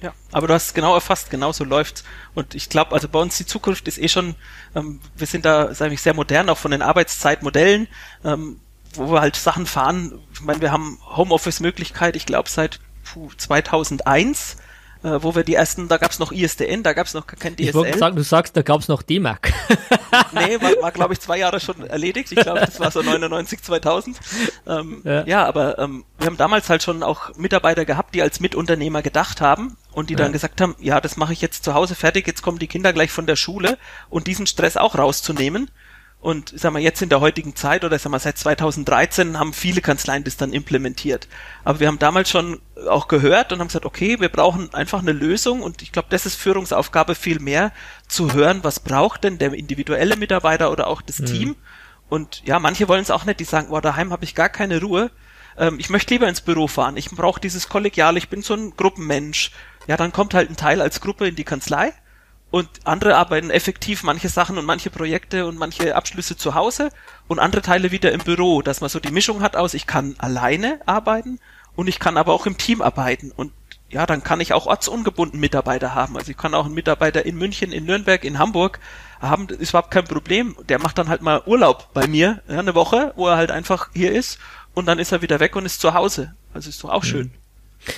[0.00, 2.04] Ja, aber du hast genau erfasst, genau so läuft's.
[2.34, 4.34] Und ich glaube, also bei uns die Zukunft ist eh schon,
[4.74, 7.88] ähm, wir sind da, sage ich, sehr modern, auch von den Arbeitszeitmodellen,
[8.22, 8.60] ähm,
[8.92, 10.20] wo wir halt Sachen fahren.
[10.34, 14.58] Ich meine, wir haben Homeoffice-Möglichkeit, ich glaube, seit puh, 2001
[15.04, 17.68] äh, wo wir die ersten, da gab's noch ISDN, da gab's noch kein DSL.
[17.68, 19.52] Ich wollte sagen, du sagst, da gab's noch D-Mark.
[20.32, 22.32] nee, war, war glaube ich zwei Jahre schon erledigt.
[22.32, 24.18] Ich glaube, das war so 99, 2000.
[24.66, 25.26] Ähm, ja.
[25.26, 29.42] ja, aber ähm, wir haben damals halt schon auch Mitarbeiter gehabt, die als Mitunternehmer gedacht
[29.42, 32.42] haben und die dann gesagt haben, ja, das mache ich jetzt zu Hause fertig, jetzt
[32.42, 33.76] kommen die Kinder gleich von der Schule
[34.08, 35.70] und diesen Stress auch rauszunehmen
[36.24, 39.82] und sag mal, jetzt in der heutigen Zeit oder sag mal, seit 2013 haben viele
[39.82, 41.28] Kanzleien das dann implementiert.
[41.64, 45.12] Aber wir haben damals schon auch gehört und haben gesagt, okay, wir brauchen einfach eine
[45.12, 47.72] Lösung und ich glaube, das ist Führungsaufgabe viel mehr
[48.08, 51.26] zu hören, was braucht denn der individuelle Mitarbeiter oder auch das mhm.
[51.26, 51.56] Team.
[52.08, 54.80] Und ja, manche wollen es auch nicht, die sagen, boah, daheim habe ich gar keine
[54.80, 55.10] Ruhe.
[55.58, 56.96] Ähm, ich möchte lieber ins Büro fahren.
[56.96, 59.50] Ich brauche dieses Kollegial, ich bin so ein Gruppenmensch.
[59.88, 61.92] Ja, dann kommt halt ein Teil als Gruppe in die Kanzlei
[62.54, 66.90] und andere arbeiten effektiv manche Sachen und manche Projekte und manche Abschlüsse zu Hause
[67.26, 70.14] und andere Teile wieder im Büro, dass man so die Mischung hat aus, ich kann
[70.18, 71.40] alleine arbeiten
[71.74, 73.50] und ich kann aber auch im Team arbeiten und
[73.88, 76.16] ja, dann kann ich auch ortsungebunden Mitarbeiter haben.
[76.16, 78.78] Also ich kann auch einen Mitarbeiter in München, in Nürnberg, in Hamburg
[79.20, 80.54] haben, das ist überhaupt kein Problem.
[80.68, 83.90] Der macht dann halt mal Urlaub bei mir, ja, eine Woche, wo er halt einfach
[83.94, 84.38] hier ist
[84.74, 86.36] und dann ist er wieder weg und ist zu Hause.
[86.52, 87.08] Also ist doch auch mhm.
[87.08, 87.30] schön.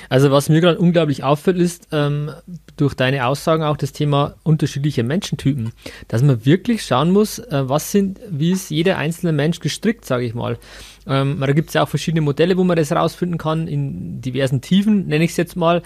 [0.08, 2.30] Also was mir gerade unglaublich auffällt, ist ähm,
[2.76, 5.72] durch deine Aussagen auch das Thema unterschiedliche Menschentypen,
[6.08, 10.24] dass man wirklich schauen muss, äh, was sind, wie ist jeder einzelne Mensch gestrickt, sage
[10.24, 10.58] ich mal.
[11.06, 14.60] Ähm, da gibt es ja auch verschiedene Modelle, wo man das rausfinden kann, in diversen
[14.60, 15.82] Tiefen, nenne ich es jetzt mal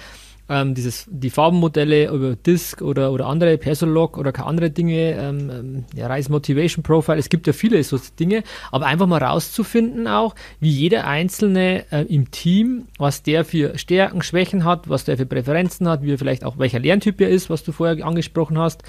[0.50, 5.84] ähm, dieses, die Farbenmodelle über Disk oder, oder andere Persolog oder andere Dinge, ähm, ähm,
[5.94, 10.34] ja, Rise Motivation Profile, es gibt ja viele so Dinge, aber einfach mal rauszufinden auch,
[10.58, 15.26] wie jeder Einzelne äh, im Team, was der für Stärken, Schwächen hat, was der für
[15.26, 18.82] Präferenzen hat, wie er vielleicht auch welcher Lerntyp er ist, was du vorher angesprochen hast.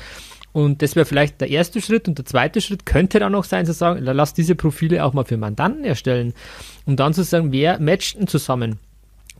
[0.53, 2.07] Und das wäre vielleicht der erste Schritt.
[2.09, 5.23] Und der zweite Schritt könnte dann noch sein, zu sagen, lass diese Profile auch mal
[5.23, 6.33] für Mandanten erstellen.
[6.85, 8.79] Und dann zu sagen, wer matcht denn zusammen?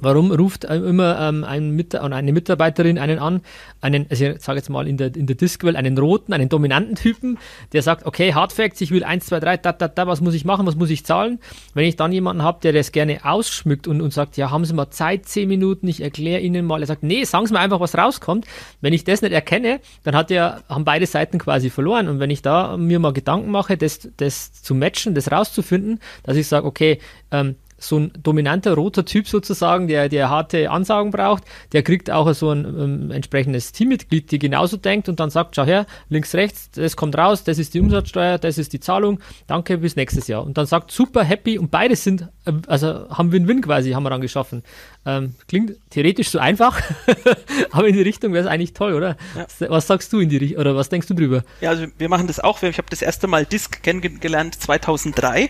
[0.02, 3.42] Warum ruft immer ähm, ein Mit eine Mitarbeiterin einen an,
[3.82, 6.96] einen, also ich sage jetzt mal in der, in der Diskwell, einen roten, einen dominanten
[6.96, 7.38] Typen,
[7.72, 10.44] der sagt, okay, Hardfacts, ich will 1, 2, 3, da, da, da, was muss ich
[10.44, 11.40] machen, was muss ich zahlen?
[11.74, 14.74] Wenn ich dann jemanden habe, der das gerne ausschmückt und, und sagt, ja, haben Sie
[14.74, 17.80] mal Zeit, 10 Minuten, ich erkläre Ihnen mal, er sagt, nee, sagen Sie mir einfach,
[17.80, 18.46] was rauskommt.
[18.82, 22.08] Wenn ich das nicht erkenne, dann hat der, haben beide Seiten quasi verloren.
[22.08, 26.38] Und wenn ich da mir mal Gedanken mache, das, das zu matchen, das rauszufinden, dass
[26.38, 27.00] ich sage, okay,
[27.32, 32.32] ähm, so ein dominanter roter Typ sozusagen, der, der harte Ansagen braucht, der kriegt auch
[32.34, 36.70] so ein ähm, entsprechendes Teammitglied, die genauso denkt und dann sagt, schau her, links, rechts,
[36.72, 40.44] das kommt raus, das ist die Umsatzsteuer, das ist die Zahlung, danke, bis nächstes Jahr.
[40.44, 44.12] Und dann sagt, super, happy und beide sind, äh, also haben Win-Win quasi, haben wir
[44.12, 44.64] dann geschaffen.
[45.06, 46.80] Ähm, klingt theoretisch so einfach,
[47.72, 49.18] aber in die Richtung wäre es eigentlich toll, oder?
[49.36, 49.70] Ja.
[49.70, 51.44] Was sagst du in die Richtung, oder was denkst du drüber?
[51.62, 55.50] Ja, also wir machen das auch, ich habe das erste Mal Disk kennengelernt 2003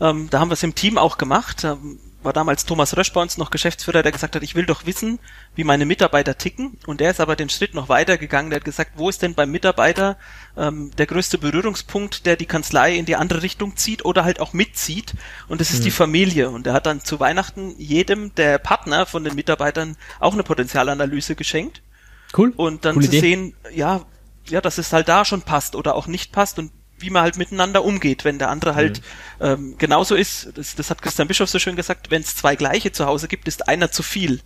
[0.00, 1.64] ähm, da haben wir es im Team auch gemacht.
[1.64, 1.78] Da
[2.22, 5.18] war damals Thomas Rösch bei uns noch Geschäftsführer, der gesagt hat, ich will doch wissen,
[5.54, 6.78] wie meine Mitarbeiter ticken.
[6.86, 8.50] Und der ist aber den Schritt noch weiter gegangen.
[8.50, 10.16] Der hat gesagt, wo ist denn beim Mitarbeiter
[10.56, 14.52] ähm, der größte Berührungspunkt, der die Kanzlei in die andere Richtung zieht oder halt auch
[14.52, 15.14] mitzieht.
[15.48, 15.84] Und das ist mhm.
[15.84, 16.50] die Familie.
[16.50, 21.34] Und er hat dann zu Weihnachten jedem der Partner von den Mitarbeitern auch eine Potenzialanalyse
[21.34, 21.82] geschenkt.
[22.36, 22.52] Cool.
[22.56, 23.20] Und dann Coole zu Idee.
[23.20, 24.02] sehen, ja,
[24.48, 27.36] ja, dass es halt da schon passt oder auch nicht passt und wie man halt
[27.36, 29.02] miteinander umgeht, wenn der andere halt
[29.38, 29.46] mhm.
[29.46, 30.50] ähm, genauso ist.
[30.54, 33.48] Das, das hat Christian Bischof so schön gesagt, wenn es zwei gleiche zu Hause gibt,
[33.48, 34.40] ist einer zu viel.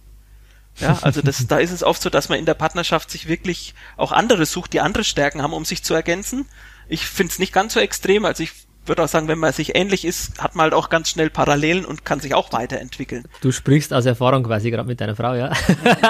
[0.78, 3.74] Ja, also das, da ist es oft so, dass man in der Partnerschaft sich wirklich
[3.96, 6.46] auch andere sucht, die andere Stärken haben, um sich zu ergänzen.
[6.88, 9.76] Ich finde es nicht ganz so extrem, also ich würde auch sagen, wenn man sich
[9.76, 13.24] ähnlich ist, hat man halt auch ganz schnell Parallelen und kann sich auch weiterentwickeln.
[13.40, 15.52] Du sprichst aus Erfahrung quasi gerade mit deiner Frau, ja?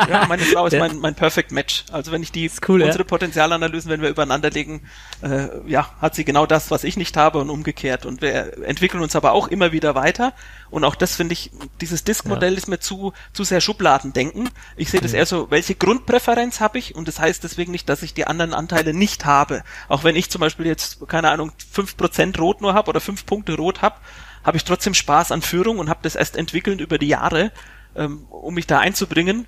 [0.08, 1.84] Ja, meine Frau ist mein, mein Perfect Match.
[1.90, 3.08] Also wenn ich die cool, unsere ja.
[3.08, 4.82] Potenzialanalysen, wenn wir übereinander legen,
[5.22, 8.06] äh, ja, hat sie genau das, was ich nicht habe und umgekehrt.
[8.06, 10.32] Und wir entwickeln uns aber auch immer wieder weiter.
[10.70, 12.58] Und auch das finde ich, dieses Disk-Modell ja.
[12.58, 14.48] ist mir zu, zu sehr Schubladendenken.
[14.76, 15.18] Ich sehe das mhm.
[15.18, 16.94] eher so, welche Grundpräferenz habe ich?
[16.94, 19.62] Und das heißt deswegen nicht, dass ich die anderen Anteile nicht habe.
[19.88, 23.24] Auch wenn ich zum Beispiel jetzt, keine Ahnung, fünf Prozent Rot nur habe oder fünf
[23.26, 23.96] Punkte rot habe,
[24.44, 27.52] habe ich trotzdem Spaß an Führung und habe das erst entwickeln über die Jahre,
[27.94, 29.46] ähm, um mich da einzubringen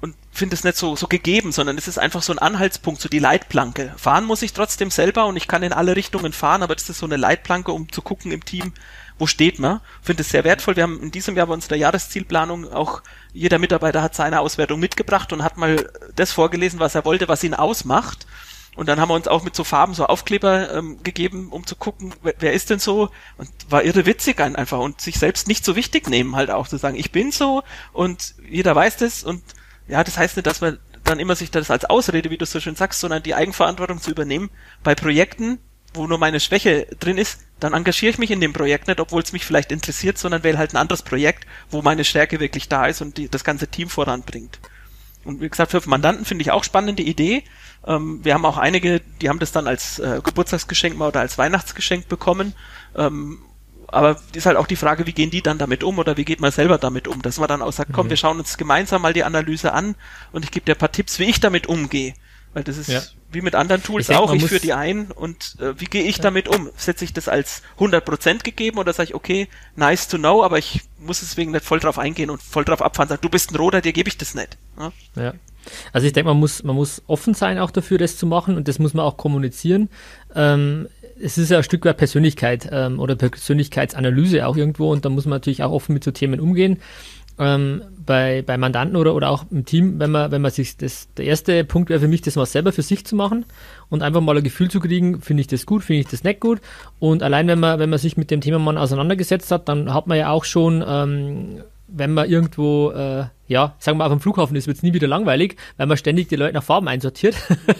[0.00, 3.08] und finde es nicht so, so gegeben, sondern es ist einfach so ein Anhaltspunkt, so
[3.08, 3.94] die Leitplanke.
[3.96, 6.98] Fahren muss ich trotzdem selber und ich kann in alle Richtungen fahren, aber das ist
[6.98, 8.72] so eine Leitplanke, um zu gucken im Team,
[9.18, 9.80] wo steht man.
[10.02, 10.76] Finde es sehr wertvoll.
[10.76, 15.32] Wir haben in diesem Jahr bei unserer Jahreszielplanung auch, jeder Mitarbeiter hat seine Auswertung mitgebracht
[15.32, 18.26] und hat mal das vorgelesen, was er wollte, was ihn ausmacht.
[18.76, 21.76] Und dann haben wir uns auch mit so Farben so Aufkleber ähm, gegeben, um zu
[21.76, 23.08] gucken, wer, wer ist denn so?
[23.38, 26.76] Und war irre witzig einfach und sich selbst nicht so wichtig nehmen, halt auch zu
[26.76, 27.62] sagen, ich bin so
[27.92, 29.42] und jeder weiß das und
[29.88, 32.60] ja, das heißt nicht, dass man dann immer sich das als Ausrede, wie du so
[32.60, 34.50] schön sagst, sondern die Eigenverantwortung zu übernehmen.
[34.82, 35.58] Bei Projekten,
[35.94, 39.22] wo nur meine Schwäche drin ist, dann engagiere ich mich in dem Projekt nicht, obwohl
[39.22, 42.86] es mich vielleicht interessiert, sondern wähle halt ein anderes Projekt, wo meine Stärke wirklich da
[42.86, 44.58] ist und die, das ganze Team voranbringt.
[45.24, 47.42] Und wie gesagt, für Mandanten finde ich auch spannende Idee.
[47.86, 51.38] Ähm, wir haben auch einige, die haben das dann als äh, Geburtstagsgeschenk mal oder als
[51.38, 52.54] Weihnachtsgeschenk bekommen.
[52.96, 53.38] Ähm,
[53.88, 56.40] aber ist halt auch die Frage, wie gehen die dann damit um oder wie geht
[56.40, 57.22] man selber damit um?
[57.22, 58.10] Dass man dann auch sagt, komm, mhm.
[58.10, 59.94] wir schauen uns gemeinsam mal die Analyse an
[60.32, 62.14] und ich gebe dir ein paar Tipps, wie ich damit umgehe.
[62.52, 63.02] Weil das ist ja.
[63.30, 66.16] wie mit anderen Tools ich auch, ich führe die ein und äh, wie gehe ich
[66.16, 66.22] ja.
[66.22, 66.70] damit um?
[66.76, 70.80] Setze ich das als 100% gegeben oder sage ich, okay, nice to know, aber ich
[70.98, 73.82] muss deswegen nicht voll drauf eingehen und voll drauf abfahren, sagen, du bist ein Roder,
[73.82, 74.56] dir gebe ich das nicht.
[74.78, 74.92] Ja.
[75.16, 75.34] ja.
[75.92, 78.68] Also ich denke, man muss, man muss offen sein auch dafür, das zu machen und
[78.68, 79.88] das muss man auch kommunizieren.
[80.34, 80.88] Ähm,
[81.20, 85.24] es ist ja ein Stück weit Persönlichkeit ähm, oder Persönlichkeitsanalyse auch irgendwo und da muss
[85.24, 86.78] man natürlich auch offen mit so Themen umgehen.
[87.38, 91.12] Ähm, bei, bei Mandanten oder, oder auch im Team, wenn man, wenn man sich das,
[91.14, 93.44] der erste Punkt wäre für mich, das mal selber für sich zu machen
[93.90, 96.40] und einfach mal ein Gefühl zu kriegen, finde ich das gut, finde ich das nicht
[96.40, 96.60] gut.
[96.98, 100.06] Und allein wenn man, wenn man sich mit dem Thema mal auseinandergesetzt hat, dann hat
[100.06, 104.56] man ja auch schon ähm, wenn man irgendwo, äh, ja, sagen wir auf dem Flughafen
[104.56, 107.36] ist, wird es nie wieder langweilig, weil man ständig die Leute nach Farben einsortiert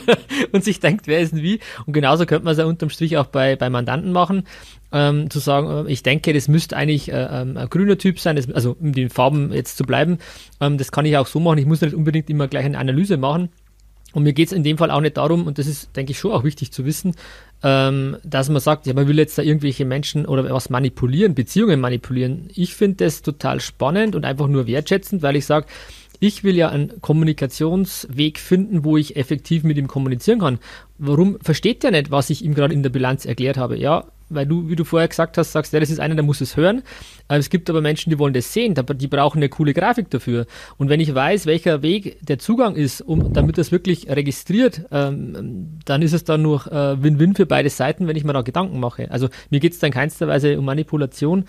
[0.52, 1.60] und sich denkt, wer ist denn wie.
[1.86, 4.44] Und genauso könnte man es ja unterm Strich auch bei, bei Mandanten machen,
[4.92, 8.36] ähm, zu sagen, äh, ich denke, das müsste eigentlich äh, ähm, ein grüner Typ sein,
[8.36, 10.18] das, also um den Farben jetzt zu bleiben.
[10.60, 13.16] Ähm, das kann ich auch so machen, ich muss nicht unbedingt immer gleich eine Analyse
[13.16, 13.50] machen.
[14.16, 16.18] Und mir geht es in dem Fall auch nicht darum, und das ist, denke ich,
[16.18, 17.14] schon auch wichtig zu wissen,
[17.62, 21.80] ähm, dass man sagt, ja, man will jetzt da irgendwelche Menschen oder was manipulieren, Beziehungen
[21.80, 22.48] manipulieren.
[22.54, 25.66] Ich finde das total spannend und einfach nur wertschätzend, weil ich sage,
[26.18, 30.60] ich will ja einen Kommunikationsweg finden, wo ich effektiv mit ihm kommunizieren kann.
[30.96, 33.76] Warum versteht der nicht, was ich ihm gerade in der Bilanz erklärt habe?
[33.76, 36.40] Ja, weil du, wie du vorher gesagt hast, sagst, ja, das ist einer, der muss
[36.40, 36.82] es hören.
[37.28, 40.46] Es gibt aber Menschen, die wollen das sehen, die brauchen eine coole Grafik dafür.
[40.78, 45.78] Und wenn ich weiß, welcher Weg der Zugang ist, um, damit das wirklich registriert, ähm,
[45.84, 48.80] dann ist es dann nur äh, Win-Win für beide Seiten, wenn ich mir da Gedanken
[48.80, 49.10] mache.
[49.10, 51.44] Also mir geht es dann keinster Weise um Manipulation,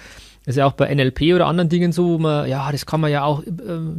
[0.47, 3.01] das ist ja auch bei NLP oder anderen Dingen so, wo man, ja, das kann
[3.01, 3.49] man ja auch äh,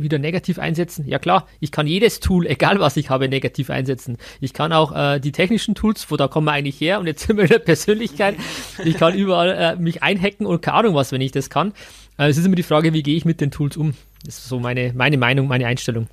[0.00, 1.06] wieder negativ einsetzen.
[1.06, 4.16] Ja klar, ich kann jedes Tool, egal was ich habe, negativ einsetzen.
[4.40, 7.26] Ich kann auch äh, die technischen Tools, wo da kommen wir eigentlich her und jetzt
[7.26, 8.34] sind wir in der Persönlichkeit.
[8.82, 11.74] Ich kann überall äh, mich einhacken und keine Ahnung was, wenn ich das kann.
[12.16, 13.92] Äh, es ist immer die Frage, wie gehe ich mit den Tools um?
[14.24, 16.06] Das ist so meine, meine Meinung, meine Einstellung.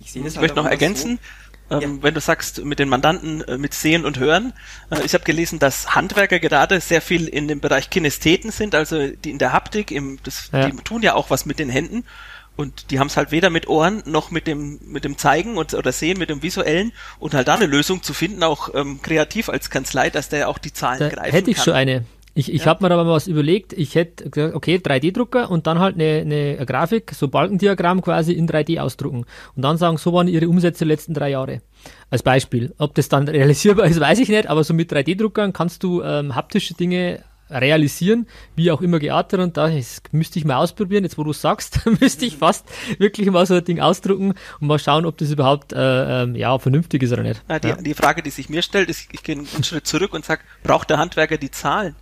[0.00, 1.88] Ich, ich halt möchte noch ergänzen, so ähm, ja.
[2.02, 4.52] wenn du sagst, mit den Mandanten äh, mit Sehen und Hören.
[4.90, 9.08] Äh, ich habe gelesen, dass Handwerker gerade sehr viel in dem Bereich Kinestheten sind, also
[9.08, 10.68] die in der Haptik, im, das, ja.
[10.68, 12.04] die tun ja auch was mit den Händen.
[12.56, 15.72] Und die haben es halt weder mit Ohren noch mit dem mit dem Zeigen und,
[15.72, 19.48] oder Sehen, mit dem Visuellen und halt da eine Lösung zu finden, auch ähm, kreativ
[19.48, 21.64] als Kanzlei, dass der auch die Zahlen da greifen hätte ich kann.
[21.64, 22.04] schon eine.
[22.34, 22.66] Ich, ich ja.
[22.66, 26.20] habe mir aber mal was überlegt, ich hätte gesagt, okay, 3D-Drucker und dann halt eine,
[26.20, 29.26] eine Grafik, so Balkendiagramm quasi in 3D ausdrucken.
[29.56, 31.62] Und dann sagen, so waren ihre Umsätze der letzten drei Jahre.
[32.08, 32.74] Als Beispiel.
[32.78, 36.36] Ob das dann realisierbar ist, weiß ich nicht, aber so mit 3D-Druckern kannst du ähm,
[36.36, 39.70] haptische Dinge realisieren, wie auch immer geartet und da
[40.12, 42.66] müsste ich mal ausprobieren, jetzt wo du sagst, müsste ich fast
[42.98, 46.56] wirklich mal so ein Ding ausdrucken und mal schauen, ob das überhaupt äh, ähm, ja,
[46.58, 47.42] vernünftig ist oder nicht.
[47.48, 47.76] Ja, die, ja.
[47.76, 50.90] die Frage, die sich mir stellt, ist, ich gehe einen Schritt zurück und sage, braucht
[50.90, 51.96] der Handwerker die Zahlen?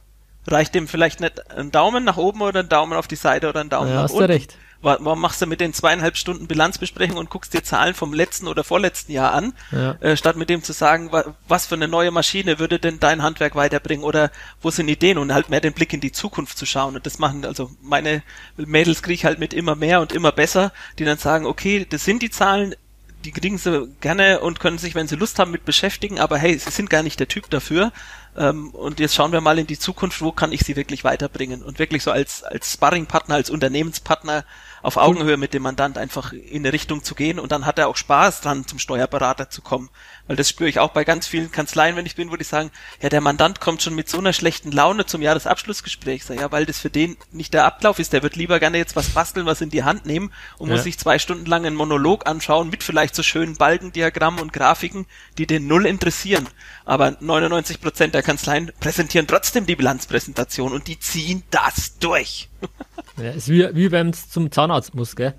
[0.48, 3.60] Reicht dem vielleicht nicht ein Daumen nach oben oder ein Daumen auf die Seite oder
[3.60, 4.28] ein Daumen ja, nach hast unten.
[4.28, 4.56] Du recht.
[4.80, 8.62] Warum machst du mit den zweieinhalb Stunden Bilanzbesprechung und guckst dir Zahlen vom letzten oder
[8.62, 9.96] vorletzten Jahr an, ja.
[9.98, 11.10] äh, statt mit dem zu sagen,
[11.48, 14.30] was für eine neue Maschine würde denn dein Handwerk weiterbringen oder
[14.62, 16.94] wo sind Ideen und halt mehr den Blick in die Zukunft zu schauen.
[16.94, 18.22] Und das machen, also meine
[18.56, 22.04] Mädels kriege ich halt mit immer mehr und immer besser, die dann sagen, okay, das
[22.04, 22.76] sind die Zahlen,
[23.24, 26.56] die kriegen sie gerne und können sich, wenn sie Lust haben, mit beschäftigen, aber hey,
[26.58, 27.92] sie sind gar nicht der Typ dafür.
[28.36, 31.62] Ähm, und jetzt schauen wir mal in die Zukunft, wo kann ich sie wirklich weiterbringen
[31.62, 34.44] und wirklich so als, als Sparringpartner, als Unternehmenspartner
[34.82, 37.88] auf Augenhöhe mit dem Mandant einfach in eine Richtung zu gehen und dann hat er
[37.88, 39.90] auch Spaß dran, zum Steuerberater zu kommen.
[40.28, 42.70] Weil das spüre ich auch bei ganz vielen Kanzleien, wenn ich bin, wo die sagen,
[43.02, 46.24] ja, der Mandant kommt schon mit so einer schlechten Laune zum Jahresabschlussgespräch.
[46.24, 48.12] Sag, ja, weil das für den nicht der Ablauf ist.
[48.12, 50.74] Der wird lieber gerne jetzt was basteln, was in die Hand nehmen und ja.
[50.74, 55.06] muss sich zwei Stunden lang einen Monolog anschauen mit vielleicht so schönen Balkendiagrammen und Grafiken,
[55.38, 56.46] die den null interessieren.
[56.84, 62.48] Aber 99 Prozent der Kanzleien präsentieren trotzdem die Bilanzpräsentation und die ziehen das durch.
[63.16, 65.34] Ja, ist wie, wie beim zum Zahnarzt muss, gell?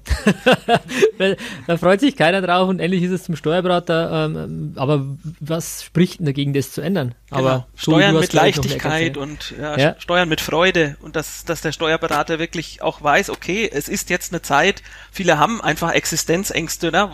[1.68, 4.26] Da freut sich keiner drauf und ähnlich ist es zum Steuerberater.
[4.26, 5.06] Ähm, aber
[5.40, 7.14] was spricht denn dagegen, das zu ändern?
[7.30, 7.40] Genau.
[7.40, 9.96] Aber Steuern mit Leichtigkeit und ja, ja.
[10.00, 14.32] Steuern mit Freude und dass, dass der Steuerberater wirklich auch weiß, okay, es ist jetzt
[14.32, 17.12] eine Zeit, viele haben einfach Existenzängste, ne?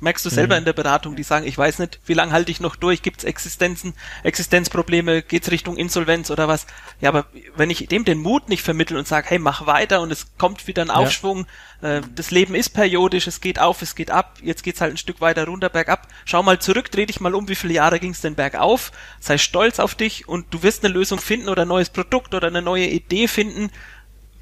[0.00, 0.58] merkst du selber mhm.
[0.58, 3.20] in der Beratung, die sagen, ich weiß nicht, wie lange halte ich noch durch, gibt
[3.20, 6.66] es Existenzen, Existenzprobleme, geht's Richtung Insolvenz oder was?
[7.00, 7.26] Ja, aber
[7.56, 10.66] wenn ich dem den Mut nicht vermittle und sage, hey, mach weiter und es kommt
[10.66, 11.40] wieder ein Aufschwung.
[11.40, 11.44] Ja.
[11.80, 14.96] Äh, das Leben ist periodisch, es geht auf, es geht ab, jetzt geht's halt ein
[14.96, 16.08] Stück weiter runter bergab.
[16.24, 18.92] Schau mal zurück, dreh dich mal um, wie viele Jahre ging's denn bergauf?
[19.20, 22.48] Sei stolz auf dich und du wirst eine Lösung finden oder ein neues Produkt oder
[22.48, 23.70] eine neue Idee finden.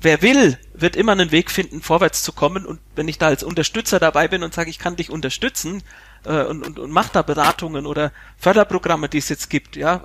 [0.01, 2.66] Wer will, wird immer einen Weg finden, vorwärts zu kommen.
[2.66, 5.83] Und wenn ich da als Unterstützer dabei bin und sage, ich kann dich unterstützen
[6.25, 10.05] äh, und, und, und mach da Beratungen oder Förderprogramme, die es jetzt gibt, ja,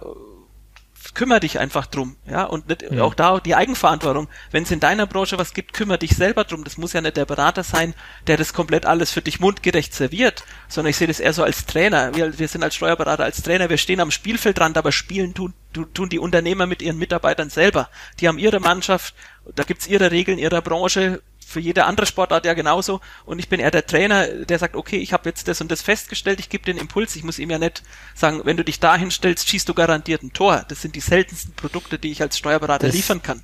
[1.14, 3.04] kümmere dich einfach drum, ja, und nicht, ja.
[3.04, 4.28] auch da die Eigenverantwortung.
[4.52, 6.64] Wenn es in deiner Branche was gibt, kümmere dich selber drum.
[6.64, 7.94] Das muss ja nicht der Berater sein,
[8.28, 11.66] der das komplett alles für dich mundgerecht serviert, sondern ich sehe das eher so als
[11.66, 12.16] Trainer.
[12.16, 15.54] Wir, wir sind als Steuerberater, als Trainer, wir stehen am Spielfeldrand, aber spielen tun,
[15.94, 17.90] tun die Unternehmer mit ihren Mitarbeitern selber.
[18.20, 19.16] Die haben ihre Mannschaft,
[19.56, 23.02] da gibt's ihre Regeln ihrer Branche, für jede andere Sportart ja genauso.
[23.26, 25.82] Und ich bin eher der Trainer, der sagt, okay, ich habe jetzt das und das
[25.82, 27.16] festgestellt, ich gebe den Impuls.
[27.16, 27.84] Ich muss ihm ja nicht
[28.16, 30.66] sagen, wenn du dich dahin stellst, schießt du garantiert ein Tor.
[30.68, 33.42] Das sind die seltensten Produkte, die ich als Steuerberater das, liefern kann.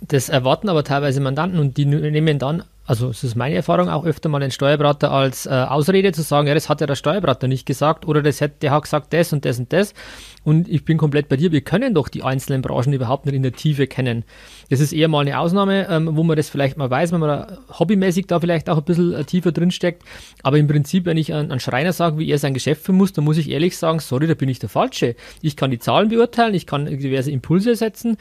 [0.00, 4.04] Das erwarten aber teilweise Mandanten und die nehmen dann also es ist meine Erfahrung auch
[4.04, 7.48] öfter mal den Steuerberater als äh, Ausrede zu sagen, ja, das hat ja der Steuerberater
[7.48, 9.92] nicht gesagt oder das hat, der hat gesagt das und das und das.
[10.44, 13.42] Und ich bin komplett bei dir, wir können doch die einzelnen Branchen überhaupt nicht in
[13.42, 14.24] der Tiefe kennen.
[14.70, 17.28] Das ist eher mal eine Ausnahme, ähm, wo man das vielleicht mal weiß, wenn man
[17.28, 20.04] da hobbymäßig da vielleicht auch ein bisschen äh, tiefer drin steckt.
[20.44, 23.12] Aber im Prinzip, wenn ich an, an Schreiner sage, wie er sein Geschäft führen muss,
[23.12, 25.16] dann muss ich ehrlich sagen, sorry, da bin ich der Falsche.
[25.42, 28.16] Ich kann die Zahlen beurteilen, ich kann diverse Impulse setzen,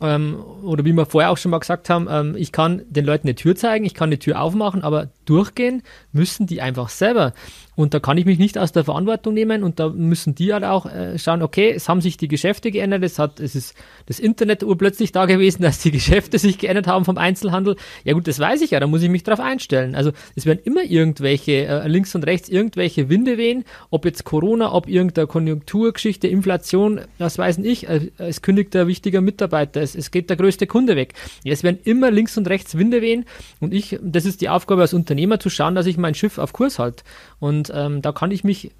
[0.00, 3.26] ähm, oder wie wir vorher auch schon mal gesagt haben, ähm, ich kann den Leuten
[3.26, 7.32] eine Tür zeigen, ich kann die Tür aufmachen, aber durchgehen müssen die einfach selber.
[7.78, 10.64] Und da kann ich mich nicht aus der Verantwortung nehmen und da müssen die halt
[10.64, 14.18] auch äh, schauen, okay, es haben sich die Geschäfte geändert, es hat, es ist das
[14.18, 17.76] Internet urplötzlich da gewesen, dass die Geschäfte sich geändert haben vom Einzelhandel.
[18.02, 19.94] Ja gut, das weiß ich ja, da muss ich mich drauf einstellen.
[19.94, 24.72] Also es werden immer irgendwelche, äh, links und rechts irgendwelche Winde wehen, ob jetzt Corona,
[24.72, 30.10] ob irgendeine Konjunkturgeschichte, Inflation, was weiß ich, äh, es kündigt ein wichtiger Mitarbeiter, es, es
[30.10, 31.14] geht der größte Kunde weg.
[31.44, 33.24] Ja, es werden immer links und rechts Winde wehen
[33.60, 36.52] und ich, das ist die Aufgabe als Unternehmer zu schauen, dass ich mein Schiff auf
[36.52, 37.02] Kurs halte.
[37.40, 38.70] Und ähm, da kann ich mich,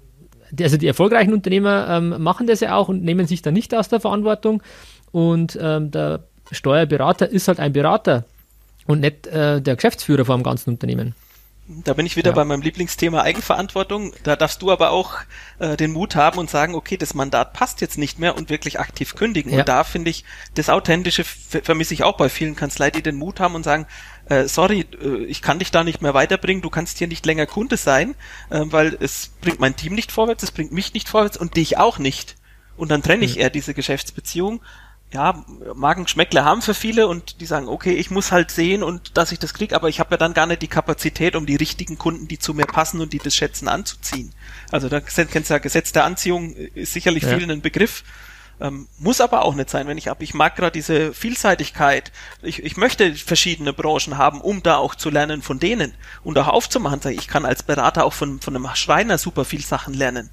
[0.57, 3.89] also die erfolgreichen Unternehmer ähm, machen das ja auch und nehmen sich da nicht aus
[3.89, 4.63] der Verantwortung.
[5.11, 8.23] Und ähm, der Steuerberater ist halt ein Berater
[8.87, 11.13] und nicht äh, der Geschäftsführer vor dem ganzen Unternehmen.
[11.85, 12.35] Da bin ich wieder ja.
[12.35, 14.13] bei meinem Lieblingsthema Eigenverantwortung.
[14.23, 15.17] Da darfst du aber auch
[15.59, 18.79] äh, den Mut haben und sagen, okay, das Mandat passt jetzt nicht mehr und wirklich
[18.79, 19.51] aktiv kündigen.
[19.51, 19.59] Ja.
[19.59, 20.23] Und da finde ich,
[20.55, 23.85] das Authentische vermisse ich auch bei vielen Kanzleien, die den Mut haben und sagen,
[24.29, 27.45] äh, sorry, äh, ich kann dich da nicht mehr weiterbringen, du kannst hier nicht länger
[27.45, 28.15] Kunde sein,
[28.49, 31.77] äh, weil es bringt mein Team nicht vorwärts, es bringt mich nicht vorwärts und dich
[31.77, 32.35] auch nicht.
[32.77, 33.41] Und dann trenne ich mhm.
[33.41, 34.61] eher diese Geschäftsbeziehung
[35.11, 39.31] ja, Magenschmeckler haben für viele und die sagen, okay, ich muss halt sehen und dass
[39.31, 41.97] ich das krieg, aber ich habe ja dann gar nicht die Kapazität, um die richtigen
[41.97, 44.33] Kunden, die zu mir passen und die das schätzen, anzuziehen.
[44.71, 47.35] Also da kennst du ja Gesetz der Anziehung, ist sicherlich ja.
[47.35, 48.03] vielen ein Begriff.
[48.61, 50.21] Ähm, muss aber auch nicht sein, wenn ich ab.
[50.21, 52.11] Ich mag gerade diese Vielseitigkeit.
[52.41, 55.93] Ich, ich möchte verschiedene Branchen haben, um da auch zu lernen von denen
[56.23, 56.99] und auch aufzumachen.
[57.11, 60.29] Ich kann als Berater auch von, von einem Schreiner super viel Sachen lernen.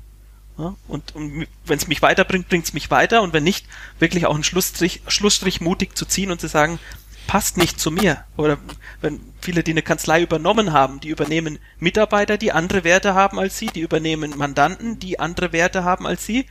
[0.58, 3.66] Ja, und, und wenn es mich weiterbringt, bringt es mich weiter und wenn nicht,
[3.98, 6.78] wirklich auch einen Schlussstrich, Schlussstrich mutig zu ziehen und zu sagen,
[7.26, 8.24] passt nicht zu mir.
[8.36, 8.56] Oder
[9.02, 13.58] wenn viele, die eine Kanzlei übernommen haben, die übernehmen Mitarbeiter, die andere Werte haben als
[13.58, 16.46] sie, die übernehmen Mandanten, die andere Werte haben als sie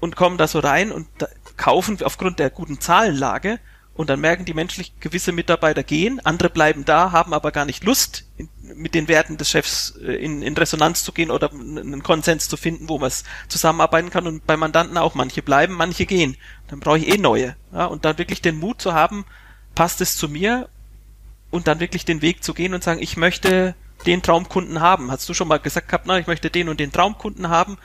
[0.00, 1.08] und kommen da so rein und
[1.56, 3.58] kaufen aufgrund der guten Zahlenlage
[3.98, 7.82] und dann merken die menschlich, gewisse Mitarbeiter gehen, andere bleiben da, haben aber gar nicht
[7.82, 8.26] Lust,
[8.62, 12.56] mit den Werten des Chefs äh, in, in Resonanz zu gehen oder einen Konsens zu
[12.56, 14.28] finden, wo man es zusammenarbeiten kann.
[14.28, 16.36] Und bei Mandanten auch, manche bleiben, manche gehen.
[16.68, 17.56] Dann brauche ich eh neue.
[17.72, 19.24] Ja, und dann wirklich den Mut zu haben,
[19.74, 20.68] passt es zu mir
[21.50, 23.74] und dann wirklich den Weg zu gehen und sagen, ich möchte
[24.06, 25.10] den Traumkunden haben.
[25.10, 27.78] Hast du schon mal gesagt gehabt, na, ich möchte den und den Traumkunden haben.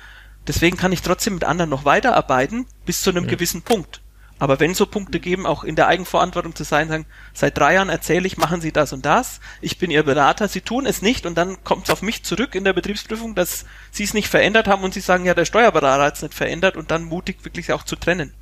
[0.48, 3.32] Deswegen kann ich trotzdem mit anderen noch weiterarbeiten bis zu einem ja.
[3.32, 4.02] gewissen Punkt.
[4.40, 7.88] Aber wenn so Punkte geben, auch in der Eigenverantwortung zu sein, sagen, seit drei Jahren
[7.88, 11.26] erzähle ich, machen Sie das und das, ich bin Ihr Berater, Sie tun es nicht
[11.26, 14.68] und dann kommt es auf mich zurück in der Betriebsprüfung, dass Sie es nicht verändert
[14.68, 17.72] haben und Sie sagen, ja, der Steuerberater hat es nicht verändert und dann mutig wirklich
[17.72, 18.34] auch zu trennen.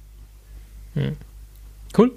[1.96, 2.14] Cool.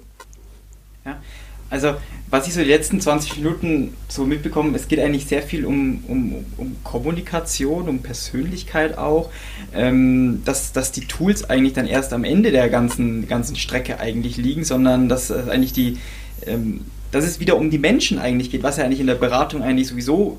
[1.05, 1.21] Ja.
[1.69, 1.95] Also,
[2.29, 6.03] was ich so die letzten 20 Minuten so mitbekomme, es geht eigentlich sehr viel um,
[6.07, 9.29] um, um Kommunikation, um Persönlichkeit auch,
[9.73, 14.37] ähm, dass, dass die Tools eigentlich dann erst am Ende der ganzen, ganzen Strecke eigentlich
[14.37, 15.97] liegen, sondern dass äh, eigentlich die,
[16.45, 19.63] ähm, dass es wieder um die Menschen eigentlich geht, was ja eigentlich in der Beratung
[19.63, 20.37] eigentlich sowieso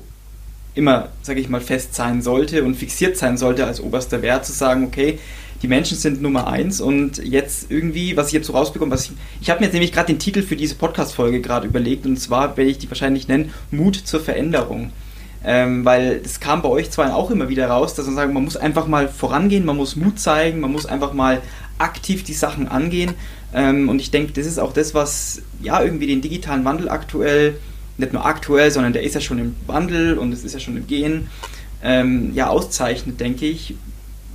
[0.75, 4.53] immer, sage ich mal, fest sein sollte und fixiert sein sollte als oberster Wert, zu
[4.53, 5.19] sagen, okay,
[5.61, 9.11] die Menschen sind Nummer eins und jetzt irgendwie, was ich jetzt so rausbekomme, was ich,
[9.41, 12.57] ich habe mir jetzt nämlich gerade den Titel für diese Podcast-Folge gerade überlegt und zwar
[12.57, 14.91] werde ich die wahrscheinlich nennen, Mut zur Veränderung.
[15.43, 18.43] Ähm, weil das kam bei euch zwar auch immer wieder raus, dass man sagt, man
[18.43, 21.41] muss einfach mal vorangehen, man muss Mut zeigen, man muss einfach mal
[21.77, 23.13] aktiv die Sachen angehen.
[23.53, 27.55] Ähm, und ich denke, das ist auch das, was ja irgendwie den digitalen Wandel aktuell,
[27.97, 30.77] nicht nur aktuell, sondern der ist ja schon im Wandel und es ist ja schon
[30.77, 31.29] im Gehen,
[31.83, 33.75] ähm, ja auszeichnet, denke ich,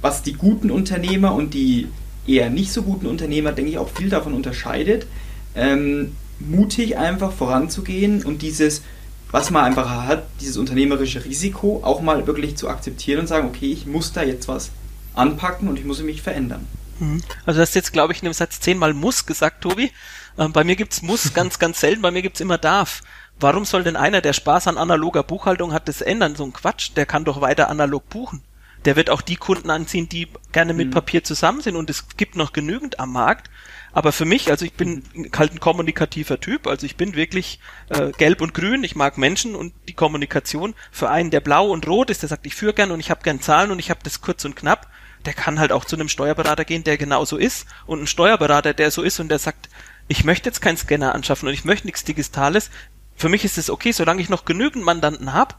[0.03, 1.89] was die guten Unternehmer und die
[2.27, 5.07] eher nicht so guten Unternehmer, denke ich, auch viel davon unterscheidet,
[5.55, 8.83] ähm, mutig einfach voranzugehen und dieses,
[9.31, 13.73] was man einfach hat, dieses unternehmerische Risiko auch mal wirklich zu akzeptieren und sagen, okay,
[13.73, 14.71] ich muss da jetzt was
[15.15, 16.67] anpacken und ich muss mich verändern.
[16.99, 17.23] Mhm.
[17.47, 19.93] Also du hast jetzt, glaube ich, in dem Satz zehnmal muss gesagt, Tobi.
[20.39, 23.03] Ähm, bei mir gibt's muss ganz, ganz selten, bei mir gibt's immer darf.
[23.39, 26.37] Warum soll denn einer, der Spaß an analoger Buchhaltung hat, das ändern?
[26.37, 28.43] So ein Quatsch, der kann doch weiter analog buchen
[28.85, 30.93] der wird auch die Kunden anziehen, die gerne mit mhm.
[30.93, 33.51] Papier zusammen sind und es gibt noch genügend am Markt.
[33.93, 35.05] Aber für mich, also ich bin
[35.37, 37.61] halt ein kommunikativer Typ, also ich bin wirklich
[37.91, 40.75] äh, gelb und grün, ich mag Menschen und die Kommunikation.
[40.91, 43.23] Für einen, der blau und rot ist, der sagt, ich führe gern und ich habe
[43.23, 44.89] gern Zahlen und ich habe das kurz und knapp,
[45.27, 47.67] der kann halt auch zu einem Steuerberater gehen, der genauso ist.
[47.87, 49.69] Und ein Steuerberater, der so ist und der sagt,
[50.09, 52.71] ich möchte jetzt keinen Scanner anschaffen und ich möchte nichts Digitales,
[53.17, 55.55] für mich ist es okay, solange ich noch genügend Mandanten habe.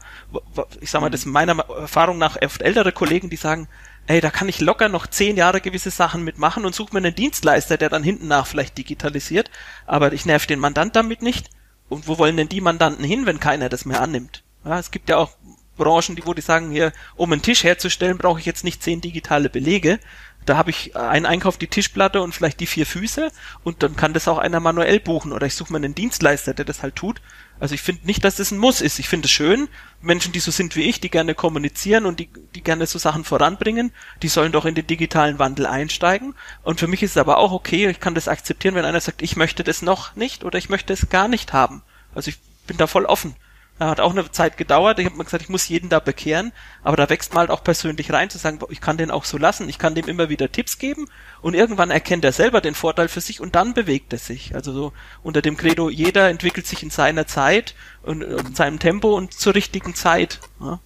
[0.80, 3.68] Ich sag mal, das ist meiner Erfahrung nach oft ältere Kollegen, die sagen,
[4.06, 7.14] ey, da kann ich locker noch zehn Jahre gewisse Sachen mitmachen und suche mir einen
[7.14, 9.50] Dienstleister, der dann hinten nach vielleicht digitalisiert.
[9.86, 11.50] Aber ich nerv den Mandant damit nicht.
[11.88, 14.42] Und wo wollen denn die Mandanten hin, wenn keiner das mehr annimmt?
[14.64, 15.30] Ja, es gibt ja auch
[15.76, 19.00] Branchen, die wo die sagen, hier, um einen Tisch herzustellen, brauche ich jetzt nicht zehn
[19.00, 19.98] digitale Belege.
[20.46, 23.30] Da habe ich einen Einkauf die Tischplatte und vielleicht die vier Füße
[23.62, 26.66] und dann kann das auch einer manuell buchen oder ich suche mir einen Dienstleister, der
[26.66, 27.22] das halt tut.
[27.60, 28.98] Also ich finde nicht, dass das ein Muss ist.
[28.98, 29.68] Ich finde es schön,
[30.00, 33.24] Menschen, die so sind wie ich, die gerne kommunizieren und die, die gerne so Sachen
[33.24, 33.92] voranbringen,
[34.22, 36.34] die sollen doch in den digitalen Wandel einsteigen.
[36.62, 39.22] Und für mich ist es aber auch okay, ich kann das akzeptieren, wenn einer sagt,
[39.22, 41.82] ich möchte das noch nicht oder ich möchte es gar nicht haben.
[42.14, 43.36] Also ich bin da voll offen.
[43.80, 45.00] Hat auch eine Zeit gedauert.
[45.00, 46.52] Ich habe mir gesagt, ich muss jeden da bekehren,
[46.84, 49.36] aber da wächst man halt auch persönlich rein, zu sagen, ich kann den auch so
[49.36, 51.06] lassen, ich kann dem immer wieder Tipps geben
[51.42, 54.54] und irgendwann erkennt er selber den Vorteil für sich und dann bewegt er sich.
[54.54, 54.92] Also so
[55.24, 59.56] unter dem Credo, jeder entwickelt sich in seiner Zeit und in seinem Tempo und zur
[59.56, 60.38] richtigen Zeit.
[60.60, 60.78] Ja.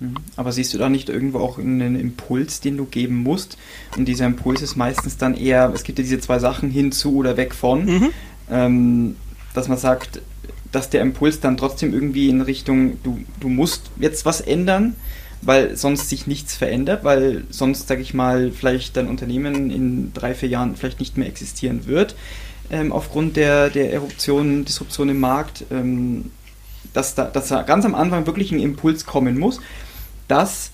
[0.00, 0.16] Mhm.
[0.36, 3.58] Aber siehst du da nicht irgendwo auch einen Impuls, den du geben musst?
[3.96, 7.36] Und dieser Impuls ist meistens dann eher, es gibt ja diese zwei Sachen hinzu oder
[7.36, 8.10] weg von, mhm.
[8.50, 9.16] ähm,
[9.54, 10.20] dass man sagt,
[10.72, 14.94] dass der Impuls dann trotzdem irgendwie in Richtung, du, du musst jetzt was ändern,
[15.40, 20.34] weil sonst sich nichts verändert, weil sonst, sag ich mal, vielleicht dein Unternehmen in drei,
[20.34, 22.16] vier Jahren vielleicht nicht mehr existieren wird,
[22.70, 26.30] ähm, aufgrund der, der Eruption, Disruption im Markt, ähm,
[26.92, 29.60] dass, da, dass da ganz am Anfang wirklich ein Impuls kommen muss,
[30.26, 30.70] dass,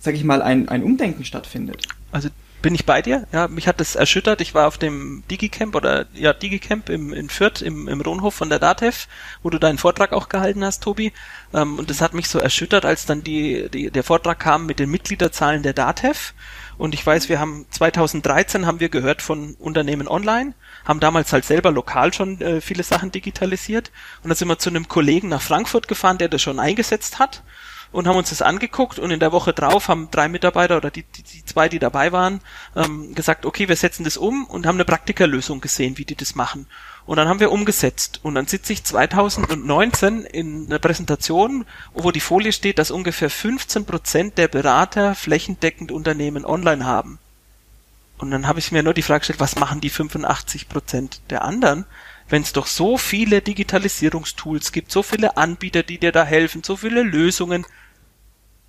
[0.00, 1.86] sag ich mal, ein, ein Umdenken stattfindet.
[2.12, 2.28] Also
[2.66, 3.28] bin ich bei dir.
[3.30, 4.40] Ja, mich hat das erschüttert.
[4.40, 8.48] Ich war auf dem Digicamp oder ja Digicamp im, in Fürth im, im Ronhof von
[8.48, 9.06] der DATEV,
[9.44, 11.12] wo du deinen Vortrag auch gehalten hast, Tobi.
[11.54, 14.80] Ähm, und das hat mich so erschüttert, als dann die, die der Vortrag kam mit
[14.80, 16.34] den Mitgliederzahlen der DATEV.
[16.76, 20.52] Und ich weiß, wir haben 2013 haben wir gehört von Unternehmen online,
[20.84, 23.92] haben damals halt selber lokal schon äh, viele Sachen digitalisiert.
[24.24, 27.44] Und dann sind wir zu einem Kollegen nach Frankfurt gefahren, der das schon eingesetzt hat
[27.92, 31.02] und haben uns das angeguckt und in der Woche drauf haben drei Mitarbeiter oder die,
[31.02, 32.40] die, die zwei, die dabei waren,
[32.74, 36.34] ähm, gesagt, okay, wir setzen das um und haben eine Praktikerlösung gesehen, wie die das
[36.34, 36.66] machen.
[37.06, 38.20] Und dann haben wir umgesetzt.
[38.22, 41.64] Und dann sitze ich 2019 in einer Präsentation,
[41.94, 47.18] wo die Folie steht, dass ungefähr 15 Prozent der Berater flächendeckend Unternehmen online haben.
[48.18, 51.42] Und dann habe ich mir nur die Frage gestellt, was machen die 85 Prozent der
[51.42, 51.84] anderen?
[52.28, 56.76] Wenn es doch so viele Digitalisierungstools gibt, so viele Anbieter, die dir da helfen, so
[56.76, 57.66] viele Lösungen.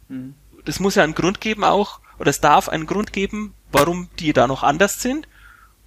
[0.10, 0.36] Hm.
[0.66, 4.34] Das muss ja einen Grund geben auch, oder es darf einen Grund geben, warum die
[4.34, 5.28] da noch anders sind.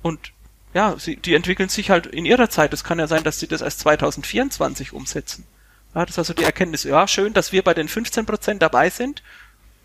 [0.03, 0.33] Und
[0.73, 2.73] ja, sie, die entwickeln sich halt in ihrer Zeit.
[2.73, 5.47] Es kann ja sein, dass sie das erst 2024 umsetzen.
[5.95, 6.85] Ja, das ist also die Erkenntnis.
[6.85, 9.23] Ja, schön, dass wir bei den 15 Prozent dabei sind.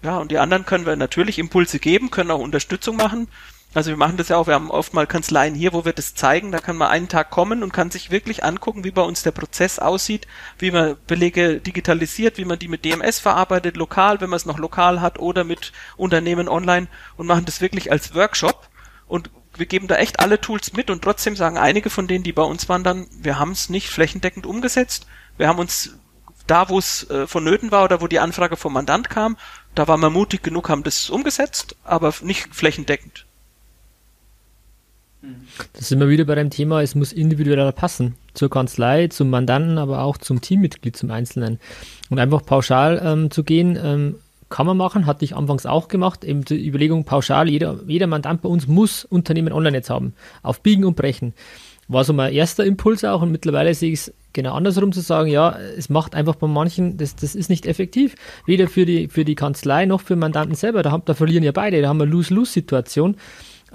[0.03, 3.27] Ja, und die anderen können wir natürlich Impulse geben, können auch Unterstützung machen.
[3.75, 6.15] Also wir machen das ja auch, wir haben oft mal Kanzleien hier, wo wir das
[6.15, 9.21] zeigen, da kann man einen Tag kommen und kann sich wirklich angucken, wie bei uns
[9.21, 14.29] der Prozess aussieht, wie man Belege digitalisiert, wie man die mit DMS verarbeitet, lokal, wenn
[14.29, 18.69] man es noch lokal hat oder mit Unternehmen online und machen das wirklich als Workshop
[19.07, 22.33] und wir geben da echt alle Tools mit und trotzdem sagen einige von denen, die
[22.33, 25.05] bei uns waren, dann, wir haben es nicht flächendeckend umgesetzt.
[25.37, 25.97] Wir haben uns
[26.47, 29.35] da, wo es äh, vonnöten war oder wo die Anfrage vom Mandant kam,
[29.73, 33.24] da waren wir mutig genug, haben das umgesetzt, aber nicht flächendeckend.
[35.73, 38.15] Das sind wir wieder bei dem Thema, es muss individueller passen.
[38.33, 41.59] Zur Kanzlei, zum Mandanten, aber auch zum Teammitglied, zum Einzelnen.
[42.09, 44.15] Und einfach pauschal ähm, zu gehen, ähm,
[44.49, 46.23] kann man machen, hatte ich anfangs auch gemacht.
[46.23, 50.13] Eben die Überlegung pauschal, jeder, jeder Mandant bei uns muss Unternehmen online jetzt haben.
[50.43, 51.33] Auf Biegen und Brechen.
[51.87, 55.29] War so mein erster Impuls auch und mittlerweile sehe ich es genau andersrum zu sagen,
[55.29, 58.15] ja, es macht einfach bei manchen, das, das ist nicht effektiv.
[58.45, 60.83] Weder für die, für die Kanzlei noch für Mandanten selber.
[60.83, 63.15] Da, haben, da verlieren ja beide, da haben wir Lose-Lose-Situation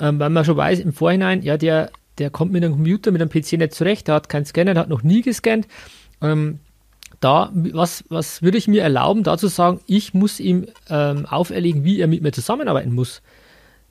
[0.00, 3.20] ähm, weil man schon weiß im Vorhinein, ja, der, der kommt mit einem Computer, mit
[3.20, 5.66] einem PC nicht zurecht, der hat keinen Scanner, der hat noch nie gescannt.
[6.22, 6.58] Ähm,
[7.20, 11.84] da, was, was würde ich mir erlauben, da zu sagen, ich muss ihm ähm, auferlegen,
[11.84, 13.20] wie er mit mir zusammenarbeiten muss.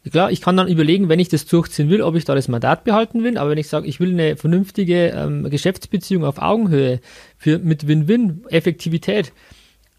[0.09, 2.85] Klar, ich kann dann überlegen, wenn ich das durchziehen will, ob ich da das Mandat
[2.85, 7.01] behalten will, aber wenn ich sage, ich will eine vernünftige ähm, Geschäftsbeziehung auf Augenhöhe
[7.37, 9.33] für, mit Win-Win-Effektivität,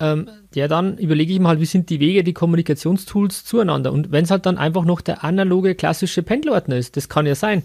[0.00, 3.92] ähm, ja, dann überlege ich mal, wie sind die Wege, die Kommunikationstools zueinander.
[3.92, 7.34] Und wenn es halt dann einfach noch der analoge, klassische Pendelordner ist, das kann ja
[7.34, 7.62] sein.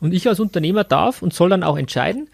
[0.00, 2.28] Und ich als Unternehmer darf und soll dann auch entscheiden,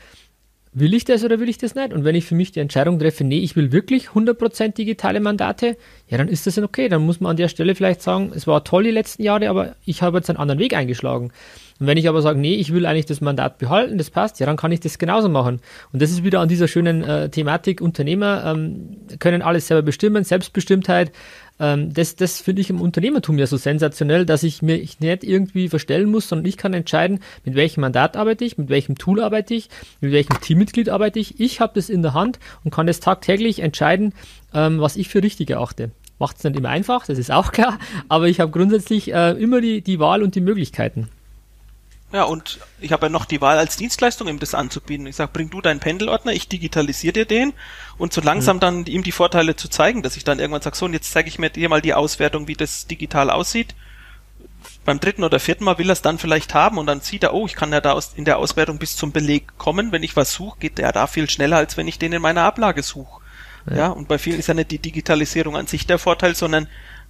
[0.73, 1.93] will ich das oder will ich das nicht?
[1.93, 5.77] Und wenn ich für mich die Entscheidung treffe, nee, ich will wirklich 100% digitale Mandate,
[6.09, 6.89] ja, dann ist das dann okay.
[6.89, 9.77] Dann muss man an der Stelle vielleicht sagen, es war toll die letzten Jahre, aber
[9.85, 11.33] ich habe jetzt einen anderen Weg eingeschlagen.
[11.81, 14.47] Und wenn ich aber sage, nee, ich will eigentlich das Mandat behalten, das passt, ja,
[14.47, 15.61] dann kann ich das genauso machen.
[15.93, 20.23] Und das ist wieder an dieser schönen äh, Thematik, Unternehmer ähm, können alles selber bestimmen,
[20.23, 21.11] Selbstbestimmtheit.
[21.59, 25.25] Ähm, das das finde ich im Unternehmertum ja so sensationell, dass ich mir ich nicht
[25.25, 29.21] irgendwie verstellen muss, sondern ich kann entscheiden, mit welchem Mandat arbeite ich, mit welchem Tool
[29.21, 29.69] arbeite ich,
[30.01, 31.41] mit welchem Teammitglied arbeite ich.
[31.41, 34.13] Ich habe das in der Hand und kann das tagtäglich entscheiden,
[34.53, 35.91] ähm, was ich für richtig erachte.
[36.21, 39.61] Macht es nicht immer einfach, das ist auch klar, aber ich habe grundsätzlich äh, immer
[39.61, 41.09] die, die Wahl und die Möglichkeiten.
[42.15, 45.05] Ja, und ich habe ja noch die Wahl als Dienstleistung, ihm das anzubieten.
[45.09, 47.53] Ich sage, bring du deinen Pendelordner, ich digitalisiere dir den
[47.99, 48.61] und so langsam mhm.
[48.61, 51.29] dann ihm die Vorteile zu zeigen, dass ich dann irgendwann sage, so, und jetzt zeige
[51.29, 53.75] ich mir dir mal die Auswertung, wie das digital aussieht.
[54.85, 57.35] Beim dritten oder vierten Mal will er es dann vielleicht haben und dann sieht er,
[57.35, 59.91] oh, ich kann ja da aus, in der Auswertung bis zum Beleg kommen.
[59.91, 62.43] Wenn ich was suche, geht der da viel schneller, als wenn ich den in meiner
[62.43, 63.23] Ablage suche.
[63.69, 63.77] Ja.
[63.77, 66.69] ja, und bei vielen ist ja nicht die Digitalisierung an sich der Vorteil, sondern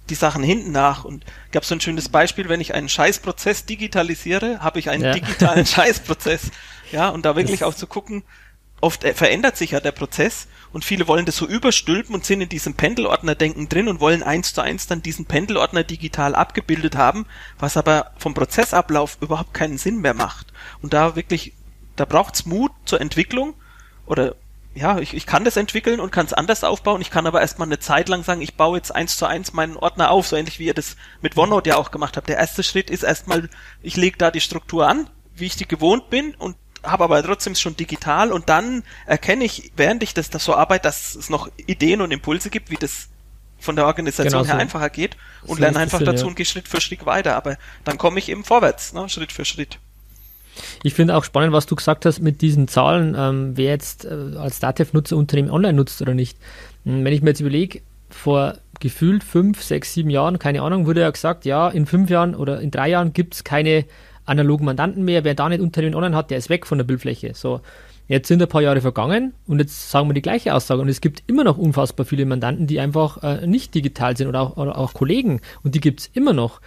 [0.09, 1.03] die Sachen hinten nach.
[1.05, 5.13] Und gab so ein schönes Beispiel, wenn ich einen Scheißprozess digitalisiere, habe ich einen ja.
[5.13, 6.51] digitalen Scheißprozess.
[6.91, 8.23] Ja, und da wirklich auch zu gucken,
[8.81, 12.49] oft verändert sich ja der Prozess und viele wollen das so überstülpen und sind in
[12.49, 17.25] diesem Pendelordner-Denken drin und wollen eins zu eins dann diesen Pendelordner digital abgebildet haben,
[17.57, 20.47] was aber vom Prozessablauf überhaupt keinen Sinn mehr macht.
[20.81, 21.53] Und da wirklich,
[21.95, 23.53] da braucht's Mut zur Entwicklung
[24.05, 24.35] oder
[24.75, 27.01] ja, ich, ich kann das entwickeln und kann es anders aufbauen.
[27.01, 29.77] Ich kann aber erstmal eine Zeit lang sagen, ich baue jetzt eins zu eins meinen
[29.77, 32.27] Ordner auf, so ähnlich wie ihr das mit OneNote ja auch gemacht habt.
[32.27, 33.49] Der erste Schritt ist erstmal,
[33.81, 37.55] ich lege da die Struktur an, wie ich die gewohnt bin und habe aber trotzdem
[37.55, 41.49] schon digital und dann erkenne ich, während ich das, das so arbeite, dass es noch
[41.55, 43.07] Ideen und Impulse gibt, wie das
[43.57, 44.61] von der Organisation genau her so.
[44.61, 46.27] einfacher geht und lerne einfach dazu ja.
[46.27, 47.35] und gehe Schritt für Schritt weiter.
[47.37, 49.79] Aber dann komme ich eben vorwärts, ne, Schritt für Schritt.
[50.83, 54.37] Ich finde auch spannend, was du gesagt hast mit diesen Zahlen, ähm, wer jetzt äh,
[54.37, 56.37] als Datev-Nutzer Unternehmen online nutzt oder nicht.
[56.85, 61.01] Hm, wenn ich mir jetzt überlege, vor gefühlt fünf, sechs, sieben Jahren, keine Ahnung, wurde
[61.01, 63.85] ja gesagt, ja, in fünf Jahren oder in drei Jahren gibt es keine
[64.25, 65.23] analogen Mandanten mehr.
[65.23, 67.33] Wer da nicht Unternehmen online hat, der ist weg von der Bildfläche.
[67.33, 67.61] So.
[68.07, 70.81] Jetzt sind ein paar Jahre vergangen und jetzt sagen wir die gleiche Aussage.
[70.81, 74.41] Und es gibt immer noch unfassbar viele Mandanten, die einfach äh, nicht digital sind oder
[74.41, 75.41] auch, oder auch Kollegen.
[75.63, 76.61] Und die gibt es immer noch.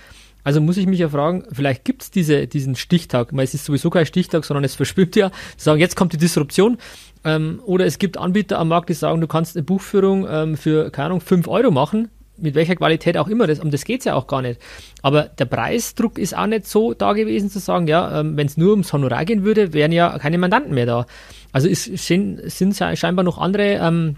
[0.48, 3.66] Also muss ich mich ja fragen, vielleicht gibt es diese, diesen Stichtag, weil es ist
[3.66, 6.78] sowieso kein Stichtag, sondern es verschwimmt ja, Sie sagen, jetzt kommt die Disruption.
[7.22, 10.88] Ähm, oder es gibt Anbieter am Markt, die sagen, du kannst eine Buchführung ähm, für,
[10.88, 14.06] keine Ahnung, 5 Euro machen, mit welcher Qualität auch immer, das, um das geht es
[14.06, 14.58] ja auch gar nicht.
[15.02, 18.56] Aber der Preisdruck ist auch nicht so da gewesen zu sagen, ja, ähm, wenn es
[18.56, 21.04] nur ums Honorar gehen würde, wären ja keine Mandanten mehr da.
[21.52, 24.16] Also es sind, sind scheinbar noch andere ähm,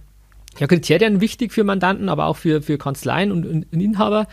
[0.61, 4.29] ja, Kriterien wichtig für Mandanten, aber auch für, für Kanzleien und, und, und Inhaber.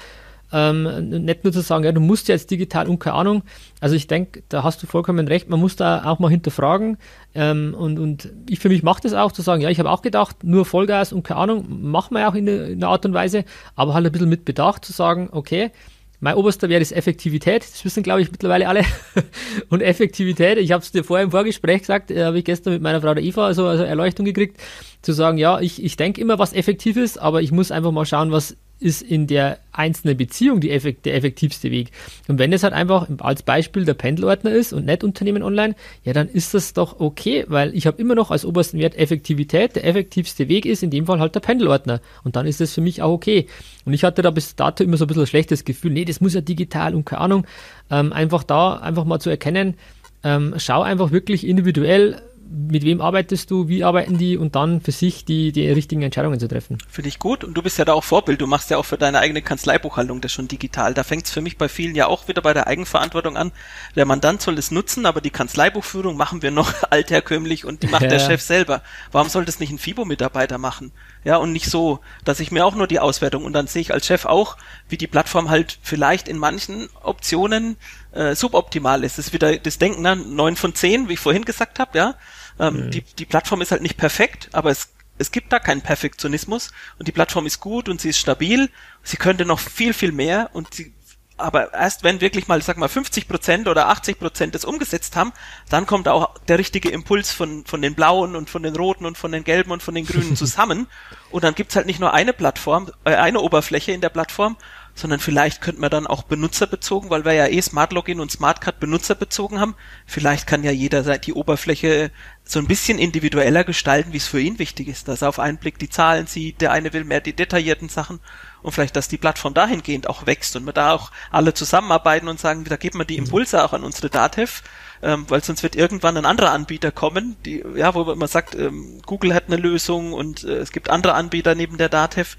[0.51, 3.43] Ähm, nicht nur zu sagen, ja, du musst jetzt digital und keine Ahnung.
[3.81, 6.97] Also ich denke, da hast du vollkommen recht, man muss da auch mal hinterfragen.
[7.35, 10.01] Ähm, und, und ich für mich mache das auch, zu sagen, ja, ich habe auch
[10.01, 13.43] gedacht, nur Vollgas und keine Ahnung, machen wir auch in, in einer Art und Weise,
[13.75, 15.71] aber halt ein bisschen mit Bedacht zu sagen, okay,
[16.19, 17.61] mein oberster Wert ist Effektivität.
[17.61, 18.83] Das wissen, glaube ich, mittlerweile alle.
[19.69, 22.81] und Effektivität, ich habe es dir vorher im Vorgespräch gesagt, äh, habe ich gestern mit
[22.81, 24.59] meiner Frau der Eva also, also Erleuchtung gekriegt,
[25.03, 28.05] zu sagen, ja, ich, ich denke immer, was effektiv ist, aber ich muss einfach mal
[28.05, 31.91] schauen, was ist in der einzelnen Beziehung die der effektivste Weg.
[32.27, 36.13] Und wenn es halt einfach als Beispiel der Pendelordner ist und nicht Unternehmen online, ja,
[36.13, 39.75] dann ist das doch okay, weil ich habe immer noch als obersten Wert Effektivität.
[39.75, 42.01] Der effektivste Weg ist in dem Fall halt der Pendelordner.
[42.23, 43.47] Und dann ist das für mich auch okay.
[43.85, 46.21] Und ich hatte da bis dato immer so ein bisschen ein schlechtes Gefühl, nee, das
[46.21, 47.47] muss ja digital und keine Ahnung.
[47.89, 49.75] Ähm, einfach da einfach mal zu erkennen,
[50.23, 54.91] ähm, schau einfach wirklich individuell, mit wem arbeitest du, wie arbeiten die und dann für
[54.91, 56.77] sich die, die richtigen Entscheidungen zu treffen.
[56.89, 58.41] Finde ich gut und du bist ja da auch Vorbild.
[58.41, 60.93] Du machst ja auch für deine eigene Kanzleibuchhaltung das schon digital.
[60.93, 63.51] Da fängt es für mich bei vielen ja auch wieder bei der Eigenverantwortung an.
[63.95, 68.03] Der Mandant soll es nutzen, aber die Kanzleibuchführung machen wir noch altherkömmlich und die macht
[68.03, 68.09] ja.
[68.09, 68.81] der Chef selber.
[69.11, 70.91] Warum soll das nicht ein FIBO-Mitarbeiter machen?
[71.23, 73.93] Ja, und nicht so, dass ich mir auch nur die Auswertung und dann sehe ich
[73.93, 74.57] als Chef auch,
[74.89, 77.77] wie die Plattform halt vielleicht in manchen Optionen
[78.17, 79.17] äh, suboptimal ist.
[79.17, 80.15] Das ist wieder das Denken, ne?
[80.15, 82.15] 9 von 10, wie ich vorhin gesagt habe, ja.
[82.59, 82.91] Ähm, mhm.
[82.91, 84.89] die, die Plattform ist halt nicht perfekt, aber es,
[85.19, 88.69] es gibt da keinen Perfektionismus und die Plattform ist gut und sie ist stabil.
[89.03, 90.93] Sie könnte noch viel, viel mehr und sie
[91.37, 95.33] aber erst wenn wirklich mal, sag mal, 50 Prozent oder 80 Prozent das umgesetzt haben,
[95.69, 99.17] dann kommt auch der richtige Impuls von, von den blauen und von den roten und
[99.17, 100.87] von den gelben und von den grünen zusammen.
[101.31, 104.57] und dann gibt's halt nicht nur eine Plattform, äh, eine Oberfläche in der Plattform,
[104.97, 108.61] sondern vielleicht könnte man dann auch benutzerbezogen, weil wir ja eh Smart Login und Smart
[108.61, 109.75] Card benutzerbezogen haben.
[110.05, 112.11] Vielleicht kann ja jeder die Oberfläche
[112.43, 115.59] so ein bisschen individueller gestalten, wie es für ihn wichtig ist, dass er auf einen
[115.59, 118.19] Blick die Zahlen sieht, der eine will mehr die detaillierten Sachen
[118.61, 122.39] und vielleicht, dass die Plattform dahingehend auch wächst und wir da auch alle zusammenarbeiten und
[122.39, 124.61] sagen, da geben wir die Impulse auch an unsere Datev,
[125.01, 129.01] ähm, weil sonst wird irgendwann ein anderer Anbieter kommen, die, ja, wo man sagt, ähm,
[129.05, 132.35] Google hat eine Lösung und äh, es gibt andere Anbieter neben der Datev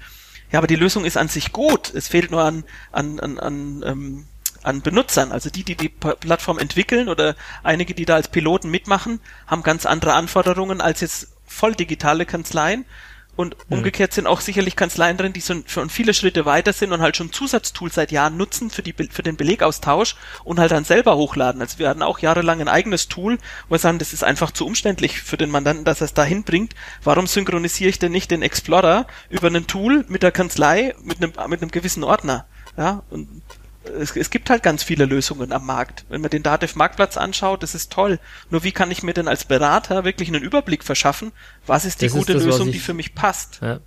[0.51, 1.93] ja, aber die Lösung ist an sich gut.
[1.93, 4.25] Es fehlt nur an, an, an, an, ähm,
[4.63, 5.31] an Benutzern.
[5.31, 9.85] Also die, die die Plattform entwickeln oder einige, die da als Piloten mitmachen, haben ganz
[9.85, 12.85] andere Anforderungen als jetzt voll digitale Kanzleien.
[13.39, 13.77] Und hm.
[13.77, 17.31] umgekehrt sind auch sicherlich Kanzleien drin, die schon viele Schritte weiter sind und halt schon
[17.31, 21.61] Zusatztools seit Jahren nutzen für, die, für den Belegaustausch und halt dann selber hochladen.
[21.61, 23.37] Also wir hatten auch jahrelang ein eigenes Tool,
[23.69, 26.43] wo wir sagen, das ist einfach zu umständlich für den Mandanten, dass er es dahin
[26.43, 26.75] bringt.
[27.01, 31.31] Warum synchronisiere ich denn nicht den Explorer über ein Tool mit der Kanzlei mit einem,
[31.49, 32.45] mit einem gewissen Ordner?
[32.75, 33.41] Ja, und
[33.99, 36.05] es, es gibt halt ganz viele Lösungen am Markt.
[36.09, 38.19] Wenn man den Dativ Marktplatz anschaut, das ist toll.
[38.49, 41.31] Nur wie kann ich mir denn als Berater wirklich einen Überblick verschaffen,
[41.65, 43.59] was ist die das gute ist das, Lösung, ich, die für mich passt?
[43.61, 43.79] Ja.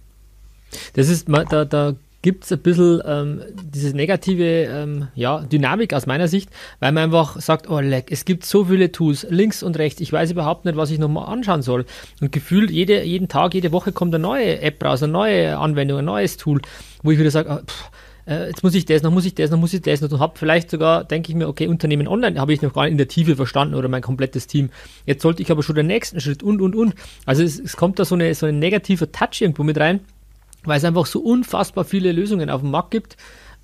[0.95, 6.07] Das ist, da, da gibt es ein bisschen ähm, diese negative ähm, ja, Dynamik aus
[6.07, 6.51] meiner Sicht,
[6.81, 10.13] weil man einfach sagt, oh leck, es gibt so viele Tools, links und rechts, ich
[10.13, 11.85] weiß überhaupt nicht, was ich nochmal anschauen soll.
[12.21, 15.99] Und gefühlt jede, jeden Tag, jede Woche kommt eine neue App raus, eine neue Anwendung,
[15.99, 16.63] ein neues Tool,
[17.03, 17.73] wo ich wieder sage, oh,
[18.27, 20.21] äh, jetzt muss ich das, noch muss ich das, noch muss ich das noch und
[20.21, 22.99] habe vielleicht sogar, denke ich mir, okay, Unternehmen online habe ich noch gar nicht in
[22.99, 24.71] der Tiefe verstanden oder mein komplettes Team.
[25.07, 26.95] Jetzt sollte ich aber schon den nächsten Schritt und, und, und.
[27.27, 30.01] Also es, es kommt da so, eine, so ein negativer Touch irgendwo mit rein,
[30.65, 33.17] weil es einfach so unfassbar viele Lösungen auf dem Markt gibt.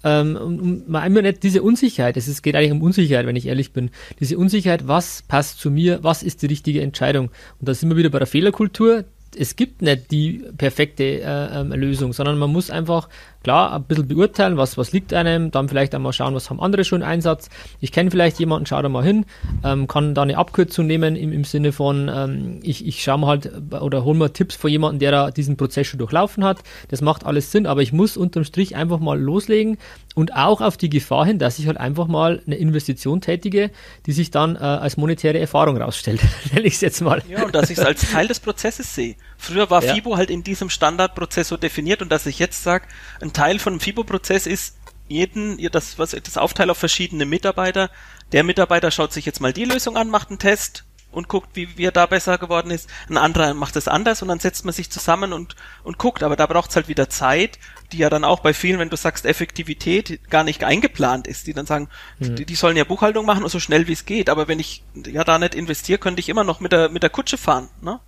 [0.04, 3.72] Ähm, und, man immer nicht diese Unsicherheit, es geht eigentlich um Unsicherheit, wenn ich ehrlich
[3.72, 3.90] bin.
[4.20, 7.30] Diese Unsicherheit, was passt zu mir, was ist die richtige Entscheidung?
[7.60, 9.04] Und da sind wir wieder bei der Fehlerkultur.
[9.38, 13.08] Es gibt nicht die perfekte äh, ähm, Lösung, sondern man muss einfach
[13.44, 16.84] klar ein bisschen beurteilen, was, was liegt einem, dann vielleicht einmal schauen, was haben andere
[16.84, 17.48] schon Einsatz.
[17.80, 19.26] Ich kenne vielleicht jemanden, schau da mal hin,
[19.64, 23.26] ähm, kann da eine Abkürzung nehmen im, im Sinne von, ähm, ich, ich schaue mal
[23.28, 26.58] halt oder hole mir Tipps von jemandem, der da diesen Prozess schon durchlaufen hat.
[26.88, 29.78] Das macht alles Sinn, aber ich muss unterm Strich einfach mal loslegen
[30.18, 33.70] und auch auf die Gefahr hin, dass ich halt einfach mal eine Investition tätige,
[34.04, 36.20] die sich dann äh, als monetäre Erfahrung rausstellt,
[36.52, 37.22] nenne ich es jetzt mal.
[37.28, 39.14] Ja, und dass ich es als Teil des Prozesses sehe.
[39.36, 39.94] Früher war ja.
[39.94, 42.88] FIBO halt in diesem Standardprozess so definiert und dass ich jetzt sage,
[43.20, 47.88] ein Teil von dem FIBO-Prozess ist jeden, das, was, das Aufteil auf verschiedene Mitarbeiter.
[48.32, 51.76] Der Mitarbeiter schaut sich jetzt mal die Lösung an, macht einen Test und guckt, wie,
[51.76, 52.88] wie er da besser geworden ist.
[53.08, 56.22] Ein anderer macht es anders und dann setzt man sich zusammen und, und guckt.
[56.22, 57.58] Aber da braucht es halt wieder Zeit,
[57.92, 61.46] die ja dann auch bei vielen, wenn du sagst Effektivität, gar nicht eingeplant ist.
[61.46, 61.88] Die dann sagen,
[62.18, 62.36] mhm.
[62.36, 64.28] die, die, sollen ja Buchhaltung machen und so schnell wie es geht.
[64.28, 67.10] Aber wenn ich ja da nicht investiere, könnte ich immer noch mit der, mit der
[67.10, 67.68] Kutsche fahren.
[67.80, 68.00] Ne?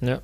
[0.00, 0.20] Ja.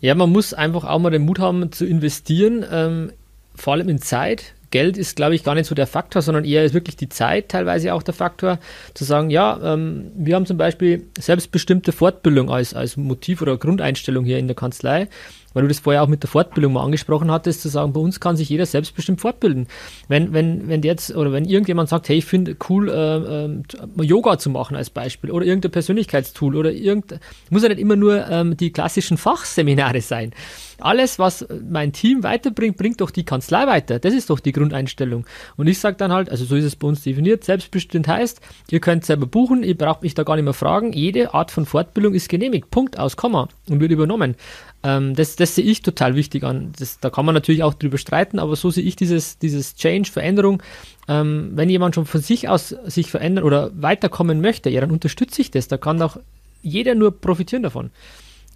[0.00, 3.12] Ja, man muss einfach auch mal den Mut haben zu investieren, ähm,
[3.54, 4.54] vor allem in Zeit.
[4.70, 7.48] Geld ist, glaube ich, gar nicht so der Faktor, sondern eher ist wirklich die Zeit
[7.48, 8.58] teilweise auch der Faktor,
[8.94, 14.24] zu sagen, ja, ähm, wir haben zum Beispiel selbstbestimmte Fortbildung als, als Motiv oder Grundeinstellung
[14.24, 15.08] hier in der Kanzlei
[15.54, 18.20] weil du das vorher auch mit der Fortbildung mal angesprochen hattest, zu sagen, bei uns
[18.20, 19.66] kann sich jeder selbstbestimmt fortbilden.
[20.08, 24.38] Wenn, wenn, wenn jetzt oder wenn irgendjemand sagt, hey, ich finde cool, äh, äh, Yoga
[24.38, 27.18] zu machen als Beispiel oder irgendein Persönlichkeitstool oder irgend,
[27.50, 30.32] muss ja nicht immer nur ähm, die klassischen Fachseminare sein.
[30.80, 33.98] alles, was mein Team weiterbringt, bringt doch die Kanzlei weiter.
[33.98, 35.26] Das ist doch die Grundeinstellung.
[35.56, 38.40] Und ich sage dann halt, also so ist es bei uns definiert, selbstbestimmt heißt,
[38.70, 41.66] ihr könnt selber buchen, ihr braucht mich da gar nicht mehr fragen, jede Art von
[41.66, 44.36] Fortbildung ist genehmigt, Punkt aus, Komma, und wird übernommen.
[44.82, 46.72] Ähm, das, das sehe ich total wichtig an.
[46.78, 50.10] Das, da kann man natürlich auch drüber streiten, aber so sehe ich dieses, dieses Change,
[50.10, 50.62] Veränderung.
[51.08, 55.40] Ähm, wenn jemand schon von sich aus sich verändern oder weiterkommen möchte, ja, dann unterstütze
[55.40, 55.68] ich das.
[55.68, 56.18] Da kann auch
[56.62, 57.90] jeder nur profitieren davon.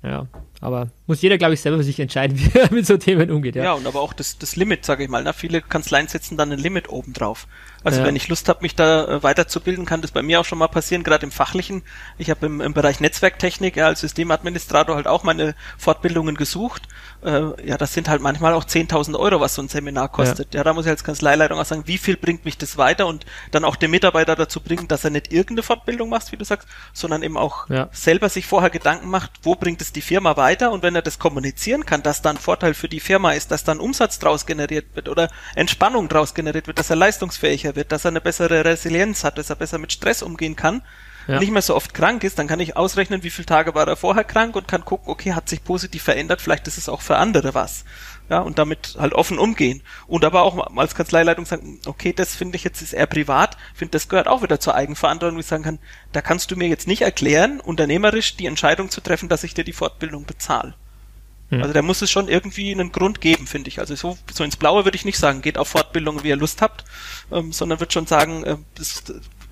[0.02, 0.26] Ja,
[0.60, 3.56] aber muss jeder, glaube ich, selber für sich entscheiden, wie er mit so Themen umgeht.
[3.56, 5.22] Ja, ja und aber auch das, das Limit, sage ich mal.
[5.22, 7.46] Na, viele Kanzleien setzen dann ein Limit oben drauf.
[7.84, 8.06] Also ja.
[8.06, 10.68] wenn ich Lust habe, mich da äh, weiterzubilden, kann das bei mir auch schon mal
[10.68, 11.82] passieren, gerade im Fachlichen.
[12.18, 16.82] Ich habe im, im Bereich Netzwerktechnik ja, als Systemadministrator halt auch meine Fortbildungen gesucht.
[17.24, 20.54] Äh, ja, das sind halt manchmal auch 10.000 Euro, was so ein Seminar kostet.
[20.54, 20.60] Ja.
[20.60, 23.24] ja, da muss ich als Kanzleileitung auch sagen, wie viel bringt mich das weiter und
[23.52, 26.66] dann auch den Mitarbeiter dazu bringen, dass er nicht irgendeine Fortbildung macht, wie du sagst,
[26.92, 27.88] sondern eben auch ja.
[27.92, 31.18] selber sich vorher Gedanken macht, wo bringt es die Firma weiter und wenn er das
[31.18, 35.08] kommunizieren kann, dass dann Vorteil für die Firma ist, dass dann Umsatz draus generiert wird
[35.08, 39.38] oder Entspannung draus generiert wird, dass er leistungsfähiger wird, dass er eine bessere Resilienz hat,
[39.38, 40.82] dass er besser mit Stress umgehen kann,
[41.26, 41.38] ja.
[41.38, 43.96] nicht mehr so oft krank ist, dann kann ich ausrechnen, wie viele Tage war er
[43.96, 47.16] vorher krank und kann gucken, okay, hat sich positiv verändert, vielleicht ist es auch für
[47.16, 47.84] andere was.
[48.28, 49.82] Ja, und damit halt offen umgehen.
[50.06, 53.92] Und aber auch als Kanzleileitung sagen, okay, das finde ich jetzt ist eher privat, finde
[53.92, 55.78] das gehört auch wieder zur Eigenverantwortung, wie ich sagen kann,
[56.12, 59.64] da kannst du mir jetzt nicht erklären, unternehmerisch die Entscheidung zu treffen, dass ich dir
[59.64, 60.74] die Fortbildung bezahle.
[61.52, 61.60] Hm.
[61.60, 63.78] Also da muss es schon irgendwie einen Grund geben, finde ich.
[63.78, 66.62] Also so, so ins Blaue würde ich nicht sagen, geht auf Fortbildung, wie ihr Lust
[66.62, 66.84] habt,
[67.30, 69.04] ähm, sondern wird schon sagen, äh, das,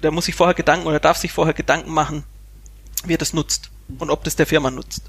[0.02, 2.24] der muss sich vorher Gedanken oder darf sich vorher Gedanken machen,
[3.04, 5.02] wie er das nutzt und ob das der Firma nutzt.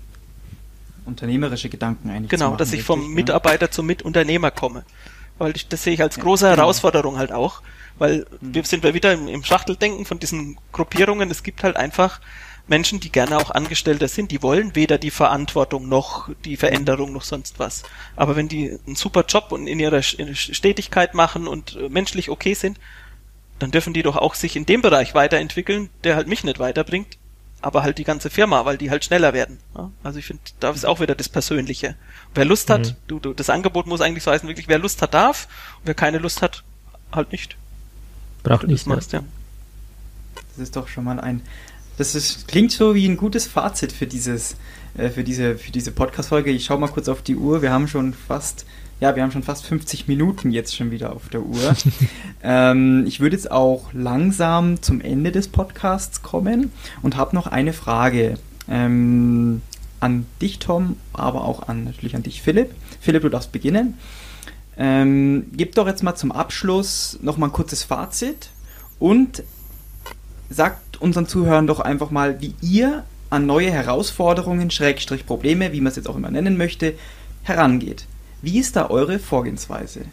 [1.05, 2.29] Unternehmerische Gedanken eigentlich.
[2.29, 3.71] Genau, machen, dass ich richtig, vom Mitarbeiter ja.
[3.71, 4.83] zum Mitunternehmer komme.
[5.37, 6.63] Weil ich, das sehe ich als große ja, genau.
[6.63, 7.61] Herausforderung halt auch,
[7.97, 8.53] weil hm.
[8.53, 11.31] wir sind wir wieder im, im Schachteldenken von diesen Gruppierungen.
[11.31, 12.21] Es gibt halt einfach
[12.67, 17.23] Menschen, die gerne auch Angestellter sind, die wollen weder die Verantwortung noch die Veränderung noch
[17.23, 17.83] sonst was.
[18.15, 22.53] Aber wenn die einen super Job und in ihrer Stetigkeit machen und äh, menschlich okay
[22.53, 22.79] sind,
[23.61, 27.17] dann dürfen die doch auch sich in dem Bereich weiterentwickeln, der halt mich nicht weiterbringt,
[27.61, 29.59] aber halt die ganze Firma, weil die halt schneller werden.
[30.03, 31.95] Also ich finde, da ist auch wieder das Persönliche.
[32.33, 32.95] Wer Lust hat, mhm.
[33.07, 35.47] du, du, das Angebot muss eigentlich so heißen, wirklich, wer Lust hat, darf,
[35.79, 36.63] und wer keine Lust hat,
[37.11, 37.55] halt nicht.
[38.43, 38.87] Braucht nicht.
[38.87, 39.23] Machst, ja.
[40.35, 41.41] Das ist doch schon mal ein
[42.01, 44.55] das ist, klingt so wie ein gutes Fazit für dieses,
[44.97, 46.49] äh, für diese, für diese Podcast-Folge.
[46.49, 47.61] Ich schaue mal kurz auf die Uhr.
[47.61, 48.65] Wir haben schon fast,
[49.01, 51.75] ja, wir haben schon fast 50 Minuten jetzt schon wieder auf der Uhr.
[52.43, 56.71] ähm, ich würde jetzt auch langsam zum Ende des Podcasts kommen
[57.01, 58.37] und habe noch eine Frage.
[58.69, 59.63] Ähm,
[59.99, 62.73] an dich, Tom, aber auch an, natürlich an dich, Philipp.
[62.99, 63.97] Philipp, du darfst beginnen.
[64.77, 68.49] Ähm, gib doch jetzt mal zum Abschluss noch mal ein kurzes Fazit
[68.99, 69.43] und
[70.49, 75.89] sagt unseren Zuhörern doch einfach mal, wie ihr an neue Herausforderungen, Schrägstrich Probleme, wie man
[75.89, 76.95] es jetzt auch immer nennen möchte,
[77.43, 78.05] herangeht.
[78.41, 80.05] Wie ist da eure Vorgehensweise?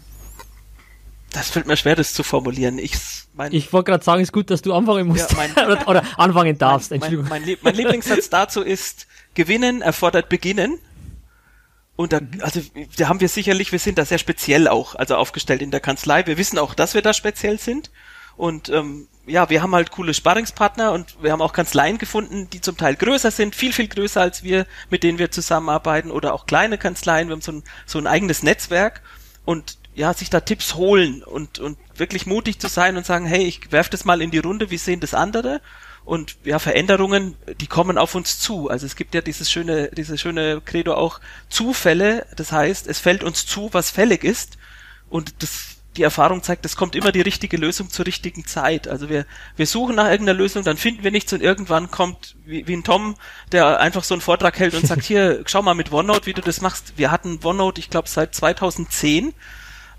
[1.31, 2.79] Das fällt mir schwer, das zu formulieren.
[2.79, 2.93] Ich,
[3.35, 5.31] mein, ich wollte gerade sagen, es ist gut, dass du anfangen musst.
[5.31, 6.91] Ja, mein, oder, oder, anfangen darfst.
[6.91, 7.29] Mein, Entschuldigung.
[7.29, 10.79] Mein, mein, Lieblingssatz dazu ist, gewinnen erfordert beginnen.
[11.97, 12.61] Und da, also,
[12.97, 16.27] da haben wir sicherlich, wir sind da sehr speziell auch, also aufgestellt in der Kanzlei.
[16.27, 17.91] Wir wissen auch, dass wir da speziell sind.
[18.37, 22.61] Und ähm, ja, wir haben halt coole Sparringspartner und wir haben auch Kanzleien gefunden, die
[22.61, 26.47] zum Teil größer sind, viel, viel größer als wir, mit denen wir zusammenarbeiten oder auch
[26.47, 27.29] kleine Kanzleien.
[27.29, 29.03] Wir haben so ein, so ein eigenes Netzwerk
[29.45, 33.45] und ja, sich da Tipps holen und, und wirklich mutig zu sein und sagen, hey,
[33.45, 35.61] ich werf das mal in die Runde, wie sehen das andere?
[36.05, 38.71] Und ja, Veränderungen, die kommen auf uns zu.
[38.71, 41.21] Also es gibt ja dieses schöne, dieses schöne Credo auch
[41.51, 42.27] Zufälle.
[42.37, 44.57] Das heißt, es fällt uns zu, was fällig ist.
[45.11, 48.89] Und das die Erfahrung zeigt, es kommt immer die richtige Lösung zur richtigen Zeit.
[48.89, 49.27] Also wir,
[49.57, 52.85] wir suchen nach irgendeiner Lösung, dann finden wir nichts und irgendwann kommt wie, wie ein
[52.85, 53.17] Tom,
[53.53, 56.41] der einfach so einen Vortrag hält und sagt, hier, schau mal mit OneNote, wie du
[56.41, 56.95] das machst.
[56.97, 59.35] Wir hatten OneNote, ich glaube, seit 2010.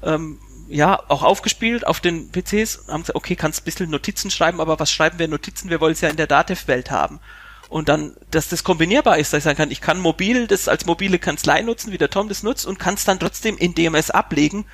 [0.01, 0.39] Ähm,
[0.69, 4.79] ja, auch aufgespielt auf den PCs, haben gesagt, okay, kannst ein bisschen Notizen schreiben, aber
[4.79, 5.69] was schreiben wir Notizen?
[5.69, 7.19] Wir wollen es ja in der Datev-Welt haben.
[7.69, 10.85] Und dann, dass das kombinierbar ist, dass ich sagen kann, ich kann mobil das als
[10.85, 14.11] mobile Kanzlei nutzen, wie der Tom das nutzt, und kann es dann trotzdem in DMS
[14.11, 14.65] ablegen,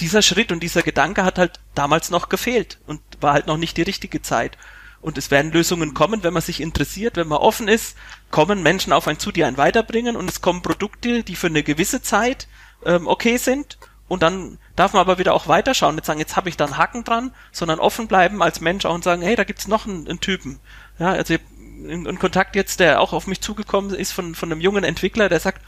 [0.00, 3.76] dieser Schritt und dieser Gedanke hat halt damals noch gefehlt und war halt noch nicht
[3.76, 4.56] die richtige Zeit.
[5.00, 7.96] Und es werden Lösungen kommen, wenn man sich interessiert, wenn man offen ist,
[8.30, 11.62] kommen Menschen auf einen zu, die einen weiterbringen und es kommen Produkte, die für eine
[11.62, 12.46] gewisse Zeit
[12.84, 13.78] ähm, okay sind
[14.12, 16.76] und dann darf man aber wieder auch weiterschauen, nicht sagen, jetzt habe ich da einen
[16.76, 20.06] Haken dran, sondern offen bleiben als Mensch auch und sagen, hey, da gibt's noch einen,
[20.06, 20.60] einen Typen.
[20.98, 24.60] Ja, also in, in Kontakt jetzt, der auch auf mich zugekommen ist von, von einem
[24.60, 25.62] jungen Entwickler, der sagt,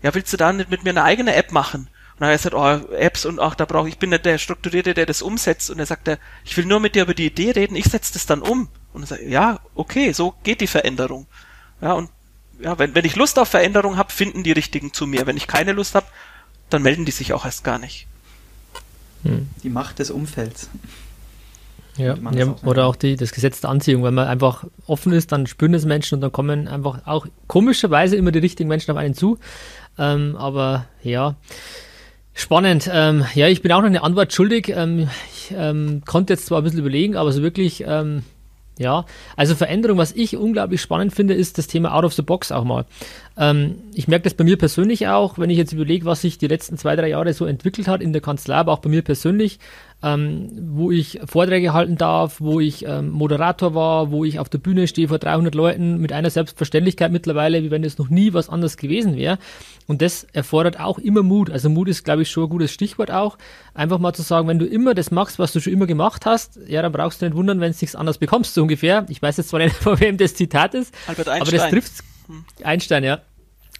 [0.00, 1.88] ja, willst du da nicht mit mir eine eigene App machen?
[2.18, 4.24] Und dann hat er gesagt, oh, Apps und ach, da brauche ich, ich bin nicht
[4.24, 5.70] der Strukturierte, der das umsetzt.
[5.70, 6.10] Und er sagt,
[6.44, 8.68] ich will nur mit dir über die Idee reden, ich setze das dann um.
[8.92, 11.26] Und er sagt, ja, okay, so geht die Veränderung.
[11.80, 12.10] Ja, und
[12.60, 15.26] ja, wenn, wenn ich Lust auf Veränderung habe, finden die Richtigen zu mir.
[15.26, 16.06] Wenn ich keine Lust habe,
[16.70, 18.08] dann melden die sich auch erst gar nicht.
[19.22, 19.48] Hm.
[19.62, 20.68] Die Macht des Umfelds.
[21.96, 24.04] Ja, ja auch oder auch die, das Gesetz der Anziehung.
[24.04, 28.16] Wenn man einfach offen ist, dann spüren es Menschen und dann kommen einfach auch komischerweise
[28.16, 29.38] immer die richtigen Menschen auf einen zu.
[29.98, 31.36] Ähm, aber ja,
[32.40, 32.90] spannend.
[32.92, 34.72] Ähm, ja, ich bin auch noch eine Antwort schuldig.
[34.74, 38.22] Ähm, ich ähm, konnte jetzt zwar ein bisschen überlegen, aber so wirklich ähm,
[38.78, 42.52] ja, also Veränderung, was ich unglaublich spannend finde, ist das Thema Out of the Box
[42.52, 42.84] auch mal.
[43.36, 46.46] Ähm, ich merke das bei mir persönlich auch, wenn ich jetzt überlege, was sich die
[46.46, 49.58] letzten zwei, drei Jahre so entwickelt hat in der Kanzlei, aber auch bei mir persönlich
[50.02, 54.58] ähm, wo ich Vorträge halten darf, wo ich ähm, Moderator war, wo ich auf der
[54.58, 58.48] Bühne stehe vor 300 Leuten mit einer Selbstverständlichkeit mittlerweile, wie wenn es noch nie was
[58.48, 59.38] anderes gewesen wäre.
[59.88, 61.50] Und das erfordert auch immer Mut.
[61.50, 63.38] Also Mut ist, glaube ich, schon ein gutes Stichwort auch.
[63.72, 66.60] Einfach mal zu sagen, wenn du immer das machst, was du schon immer gemacht hast,
[66.66, 69.06] ja, dann brauchst du nicht wundern, wenn es nichts anderes bekommst, so ungefähr.
[69.08, 71.40] Ich weiß jetzt zwar nicht, von wem das Zitat ist, Albert Einstein.
[71.40, 72.44] aber das trifft hm.
[72.62, 73.22] Einstein, ja.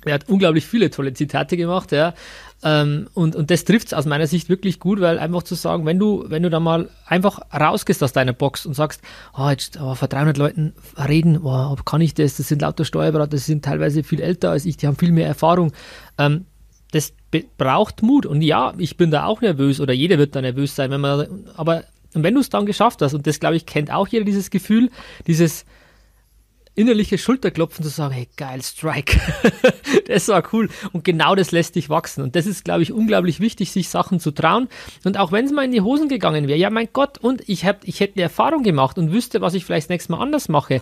[0.04, 2.14] Er hat unglaublich viele tolle Zitate gemacht, ja.
[2.62, 5.86] Ähm, und, und das trifft es aus meiner Sicht wirklich gut, weil einfach zu sagen,
[5.86, 9.00] wenn du, wenn du da mal einfach rausgehst aus deiner Box und sagst,
[9.36, 12.36] oh, jetzt oh, vor 300 Leuten reden, oh, kann ich das?
[12.36, 15.26] Das sind lauter Steuerberater, das sind teilweise viel älter als ich, die haben viel mehr
[15.26, 15.72] Erfahrung.
[16.18, 16.46] Ähm,
[16.90, 17.12] das
[17.58, 18.26] braucht Mut.
[18.26, 21.44] Und ja, ich bin da auch nervös oder jeder wird da nervös sein, wenn man,
[21.56, 24.50] aber wenn du es dann geschafft hast, und das glaube ich kennt auch jeder dieses
[24.50, 24.90] Gefühl,
[25.26, 25.64] dieses,
[26.78, 29.20] innerliche Schulterklopfen zu sagen, hey, geil, Strike.
[30.06, 30.68] das war cool.
[30.92, 32.22] Und genau das lässt dich wachsen.
[32.22, 34.68] Und das ist, glaube ich, unglaublich wichtig, sich Sachen zu trauen.
[35.04, 37.66] Und auch wenn es mal in die Hosen gegangen wäre, ja, mein Gott, und ich,
[37.66, 40.48] hab, ich hätte eine Erfahrung gemacht und wüsste, was ich vielleicht das nächste Mal anders
[40.48, 40.80] mache.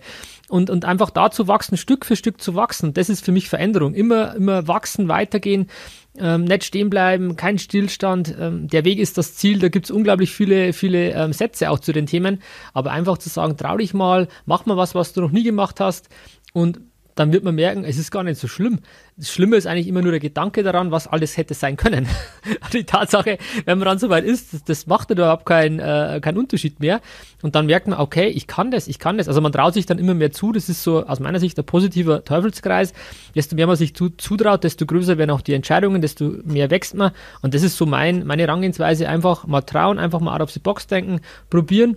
[0.49, 2.93] Und, und einfach dazu wachsen, Stück für Stück zu wachsen.
[2.93, 3.95] Das ist für mich Veränderung.
[3.95, 5.69] Immer, immer wachsen, weitergehen
[6.21, 8.35] ähm, nicht stehen bleiben, kein Stillstand.
[8.39, 9.59] Ähm, der Weg ist das Ziel.
[9.59, 12.43] Da gibt es unglaublich viele, viele ähm, Sätze auch zu den Themen.
[12.73, 15.81] Aber einfach zu sagen, trau dich mal, mach mal was, was du noch nie gemacht
[15.81, 16.09] hast.
[16.53, 16.81] Und
[17.17, 18.81] dann wird man merken, es ist gar nicht so schlimm.
[19.17, 22.07] Das Schlimme ist eigentlich immer nur der Gedanke daran, was alles hätte sein können.
[22.75, 26.79] die Tatsache, wenn man dann soweit ist, das, das macht überhaupt keinen äh, keinen Unterschied
[26.79, 27.01] mehr.
[27.43, 29.29] Und dann merkt man, okay, ich kann das, ich kann das.
[29.29, 30.53] Also man traut sich dann immer mehr zu.
[30.53, 32.93] Das ist so aus meiner Sicht ein positiver Teufelskreis.
[33.35, 36.95] Desto mehr man sich zu, zutraut, desto größer werden auch die Entscheidungen, desto mehr wächst
[36.95, 37.13] man.
[37.41, 39.09] Und das ist so mein, meine Rangehensweise.
[39.09, 41.97] Einfach mal trauen, einfach mal out of the box denken, probieren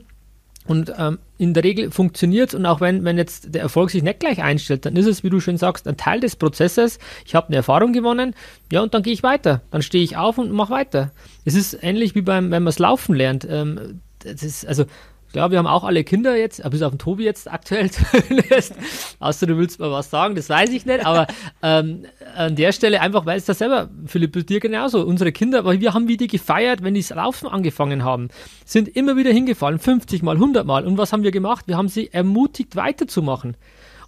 [0.70, 4.20] und ähm, in der Regel funktioniert und auch wenn, wenn jetzt der Erfolg sich nicht
[4.20, 7.00] gleich einstellt, dann ist es, wie du schön sagst, ein Teil des Prozesses.
[7.26, 8.36] Ich habe eine Erfahrung gewonnen,
[8.72, 9.62] ja, und dann gehe ich weiter.
[9.72, 11.12] Dann stehe ich auf und mache weiter.
[11.44, 13.48] Es ist ähnlich wie beim, wenn man es laufen lernt.
[13.50, 14.86] Ähm, das ist, also
[15.34, 18.74] ja, wir haben auch alle Kinder jetzt, bis auf den Tobi jetzt aktuell zumindest.
[19.20, 21.06] Außer du willst mal was sagen, das weiß ich nicht.
[21.06, 21.28] Aber
[21.62, 22.06] ähm,
[22.36, 25.06] an der Stelle einfach, weil es da selber, Philipp, dir genauso.
[25.06, 28.30] Unsere Kinder, weil wir haben wieder gefeiert, wenn die das Laufen angefangen haben,
[28.66, 30.86] sind immer wieder hingefallen, 50 Mal, 100 Mal.
[30.86, 31.68] Und was haben wir gemacht?
[31.68, 33.56] Wir haben sie ermutigt, weiterzumachen.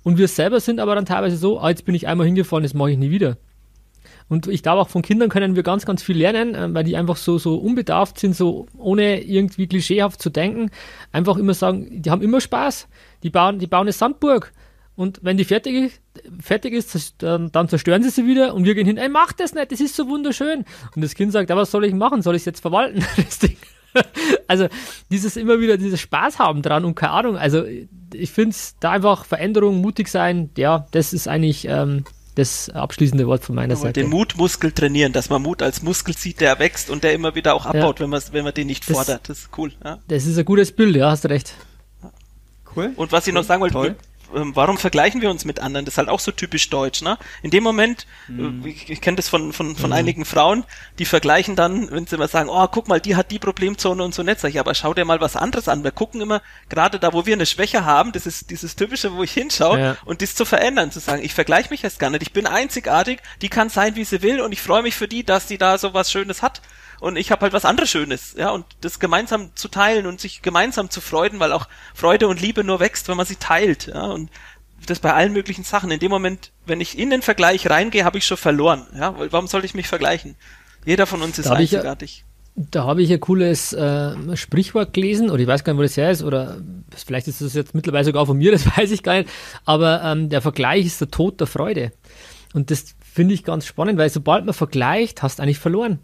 [0.04, 2.74] Und wir selber sind aber dann teilweise so, ah, jetzt bin ich einmal hingefallen, das
[2.74, 3.38] mache ich nie wieder.
[4.30, 6.96] Und ich glaube, auch von Kindern können wir ganz, ganz viel lernen, äh, weil die
[6.96, 10.72] einfach so, so unbedarft sind, so ohne irgendwie klischeehaft zu denken.
[11.12, 12.88] Einfach immer sagen, die haben immer Spaß.
[13.24, 14.52] Die bauen, die bauen eine Sandburg.
[14.96, 16.00] Und wenn die fertig,
[16.40, 19.54] fertig ist, dann, dann, zerstören sie sie wieder und wir gehen hin, ey, mach das
[19.54, 20.66] nicht, das ist so wunderschön.
[20.96, 22.22] Und das Kind sagt, ja, was soll ich machen?
[22.22, 23.04] Soll ich es jetzt verwalten?
[24.48, 24.68] also
[25.10, 27.38] dieses immer wieder, dieses Spaß haben dran und keine Ahnung.
[27.38, 27.64] Also
[28.14, 32.04] ich finde es da einfach Veränderung, mutig sein, ja, das ist eigentlich ähm,
[32.42, 34.02] das abschließende Wort von meiner Aber Seite.
[34.02, 37.54] Den Mutmuskel trainieren, dass man Mut als Muskel sieht, der wächst und der immer wieder
[37.54, 38.04] auch abbaut, ja.
[38.04, 39.30] wenn, man, wenn man den nicht das, fordert.
[39.30, 39.72] Das ist cool.
[39.84, 40.00] Ja.
[40.08, 41.54] Das ist ein gutes Bild, ja, hast du recht.
[42.76, 42.92] Cool.
[42.96, 43.96] Und was ich noch sagen wollte, Toll.
[44.36, 45.86] Ähm, warum vergleichen wir uns mit anderen?
[45.86, 47.18] Das ist halt auch so typisch deutsch, ne?
[47.42, 48.64] In dem Moment, mhm.
[48.66, 49.96] ich, ich kenne das von, von, von mhm.
[49.96, 50.64] einigen Frauen,
[51.00, 54.14] die vergleichen dann, wenn sie immer sagen, oh, guck mal, die hat die Problemzone und
[54.14, 55.84] so nett, sag ich, aber schau dir mal was anderes an.
[55.84, 59.24] Wir gucken immer, gerade da, wo wir eine Schwäche haben, das ist dieses typische, wo
[59.24, 59.98] ich hinschaue, ja.
[60.06, 63.20] und das zu verändern, zu sagen, ich vergleiche mich jetzt gar nicht, ich bin einzigartig,
[63.42, 65.78] die kann sein, wie sie will, und ich freue mich für die, dass sie da
[65.78, 66.62] so was Schönes hat
[67.02, 70.44] und ich habe halt was anderes Schönes, ja, und das gemeinsam zu teilen und sich
[70.44, 74.04] gemeinsam zu freuden, weil auch Freude und Liebe nur wächst, wenn man sie teilt, ja,
[74.04, 74.30] und
[74.86, 75.90] das bei allen möglichen Sachen.
[75.90, 79.48] In dem Moment, wenn ich in den Vergleich reingehe, habe ich schon verloren, ja, warum
[79.48, 80.36] soll ich mich vergleichen?
[80.86, 82.24] Jeder von uns ist da einzigartig.
[82.56, 85.98] Da habe ich ein cooles äh, Sprichwort gelesen, oder ich weiß gar nicht, wo das
[85.98, 86.62] her ist, oder
[86.96, 89.30] vielleicht ist das jetzt mittlerweile sogar von mir, das weiß ich gar nicht,
[89.66, 91.94] aber ähm, der Vergleich ist der Tod der Freude.
[92.54, 95.98] Und das finde ich ganz spannend, weil sobald man vergleicht, hast du eigentlich verloren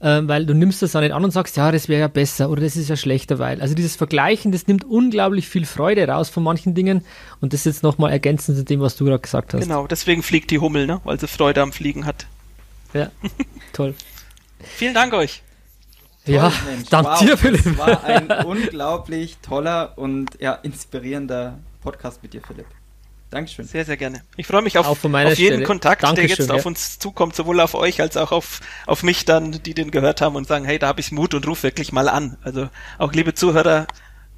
[0.00, 2.50] äh, weil du nimmst das auch nicht an und sagst, ja, das wäre ja besser
[2.50, 3.60] oder das ist ja schlechter, weil.
[3.60, 7.04] Also dieses Vergleichen, das nimmt unglaublich viel Freude raus von manchen Dingen
[7.40, 9.62] und das jetzt nochmal ergänzend zu dem, was du gerade gesagt hast.
[9.62, 11.00] Genau, deswegen fliegt die Hummel, ne?
[11.04, 12.26] weil sie Freude am Fliegen hat.
[12.94, 13.10] Ja,
[13.72, 13.94] toll.
[14.60, 15.42] Vielen Dank euch.
[16.24, 16.88] Toll, ja, Mensch.
[16.90, 17.64] dank wow, dir, Philipp.
[17.64, 22.66] Das war ein unglaublich toller und ja, inspirierender Podcast mit dir, Philipp.
[23.30, 23.66] Dankeschön.
[23.66, 24.22] Sehr, sehr gerne.
[24.36, 25.62] Ich freue mich auf, auf jeden Stelle.
[25.64, 26.66] Kontakt, der Dankeschön, jetzt auf ja.
[26.66, 30.34] uns zukommt, sowohl auf euch als auch auf, auf mich dann, die den gehört haben
[30.34, 32.38] und sagen, hey, da habe ich Mut und ruf wirklich mal an.
[32.42, 33.86] Also auch liebe Zuhörer,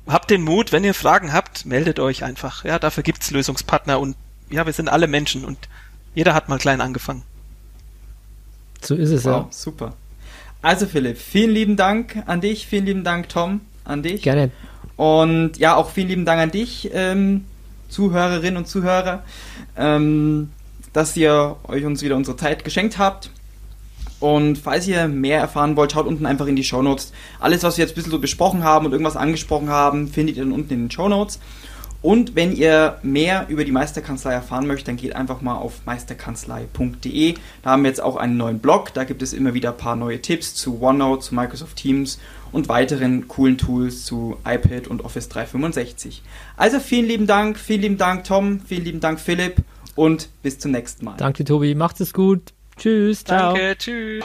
[0.06, 2.64] habt den Mut, wenn ihr Fragen habt, meldet euch einfach.
[2.64, 4.16] Ja, dafür gibt's Lösungspartner und
[4.50, 5.58] ja, wir sind alle Menschen und
[6.14, 7.22] jeder hat mal klein angefangen.
[8.80, 9.46] So ist es Wow, ja.
[9.50, 9.94] super.
[10.62, 14.22] Also Philipp, vielen lieben Dank an dich, vielen lieben Dank Tom, an dich.
[14.22, 14.50] Gerne.
[14.96, 17.46] Und ja, auch vielen lieben Dank an dich, ähm,
[17.90, 19.22] Zuhörerinnen und Zuhörer,
[19.76, 20.50] ähm,
[20.92, 23.30] dass ihr euch uns wieder unsere Zeit geschenkt habt.
[24.20, 27.12] Und falls ihr mehr erfahren wollt, schaut unten einfach in die Shownotes.
[27.38, 30.44] Alles, was wir jetzt ein bisschen so besprochen haben und irgendwas angesprochen haben, findet ihr
[30.44, 31.40] dann unten in den Shownotes.
[32.02, 37.34] Und wenn ihr mehr über die Meisterkanzlei erfahren möchtet, dann geht einfach mal auf meisterkanzlei.de.
[37.62, 38.94] Da haben wir jetzt auch einen neuen Blog.
[38.94, 42.18] Da gibt es immer wieder ein paar neue Tipps zu OneNote, zu Microsoft Teams
[42.52, 46.22] und weiteren coolen Tools zu iPad und Office 365.
[46.56, 49.56] Also vielen lieben Dank, vielen lieben Dank Tom, vielen lieben Dank Philipp
[49.94, 51.16] und bis zum nächsten Mal.
[51.16, 51.74] Danke, Tobi.
[51.74, 52.52] Macht es gut.
[52.76, 53.24] Tschüss.
[53.24, 53.54] Ciao.
[53.54, 54.24] Danke, tschüss.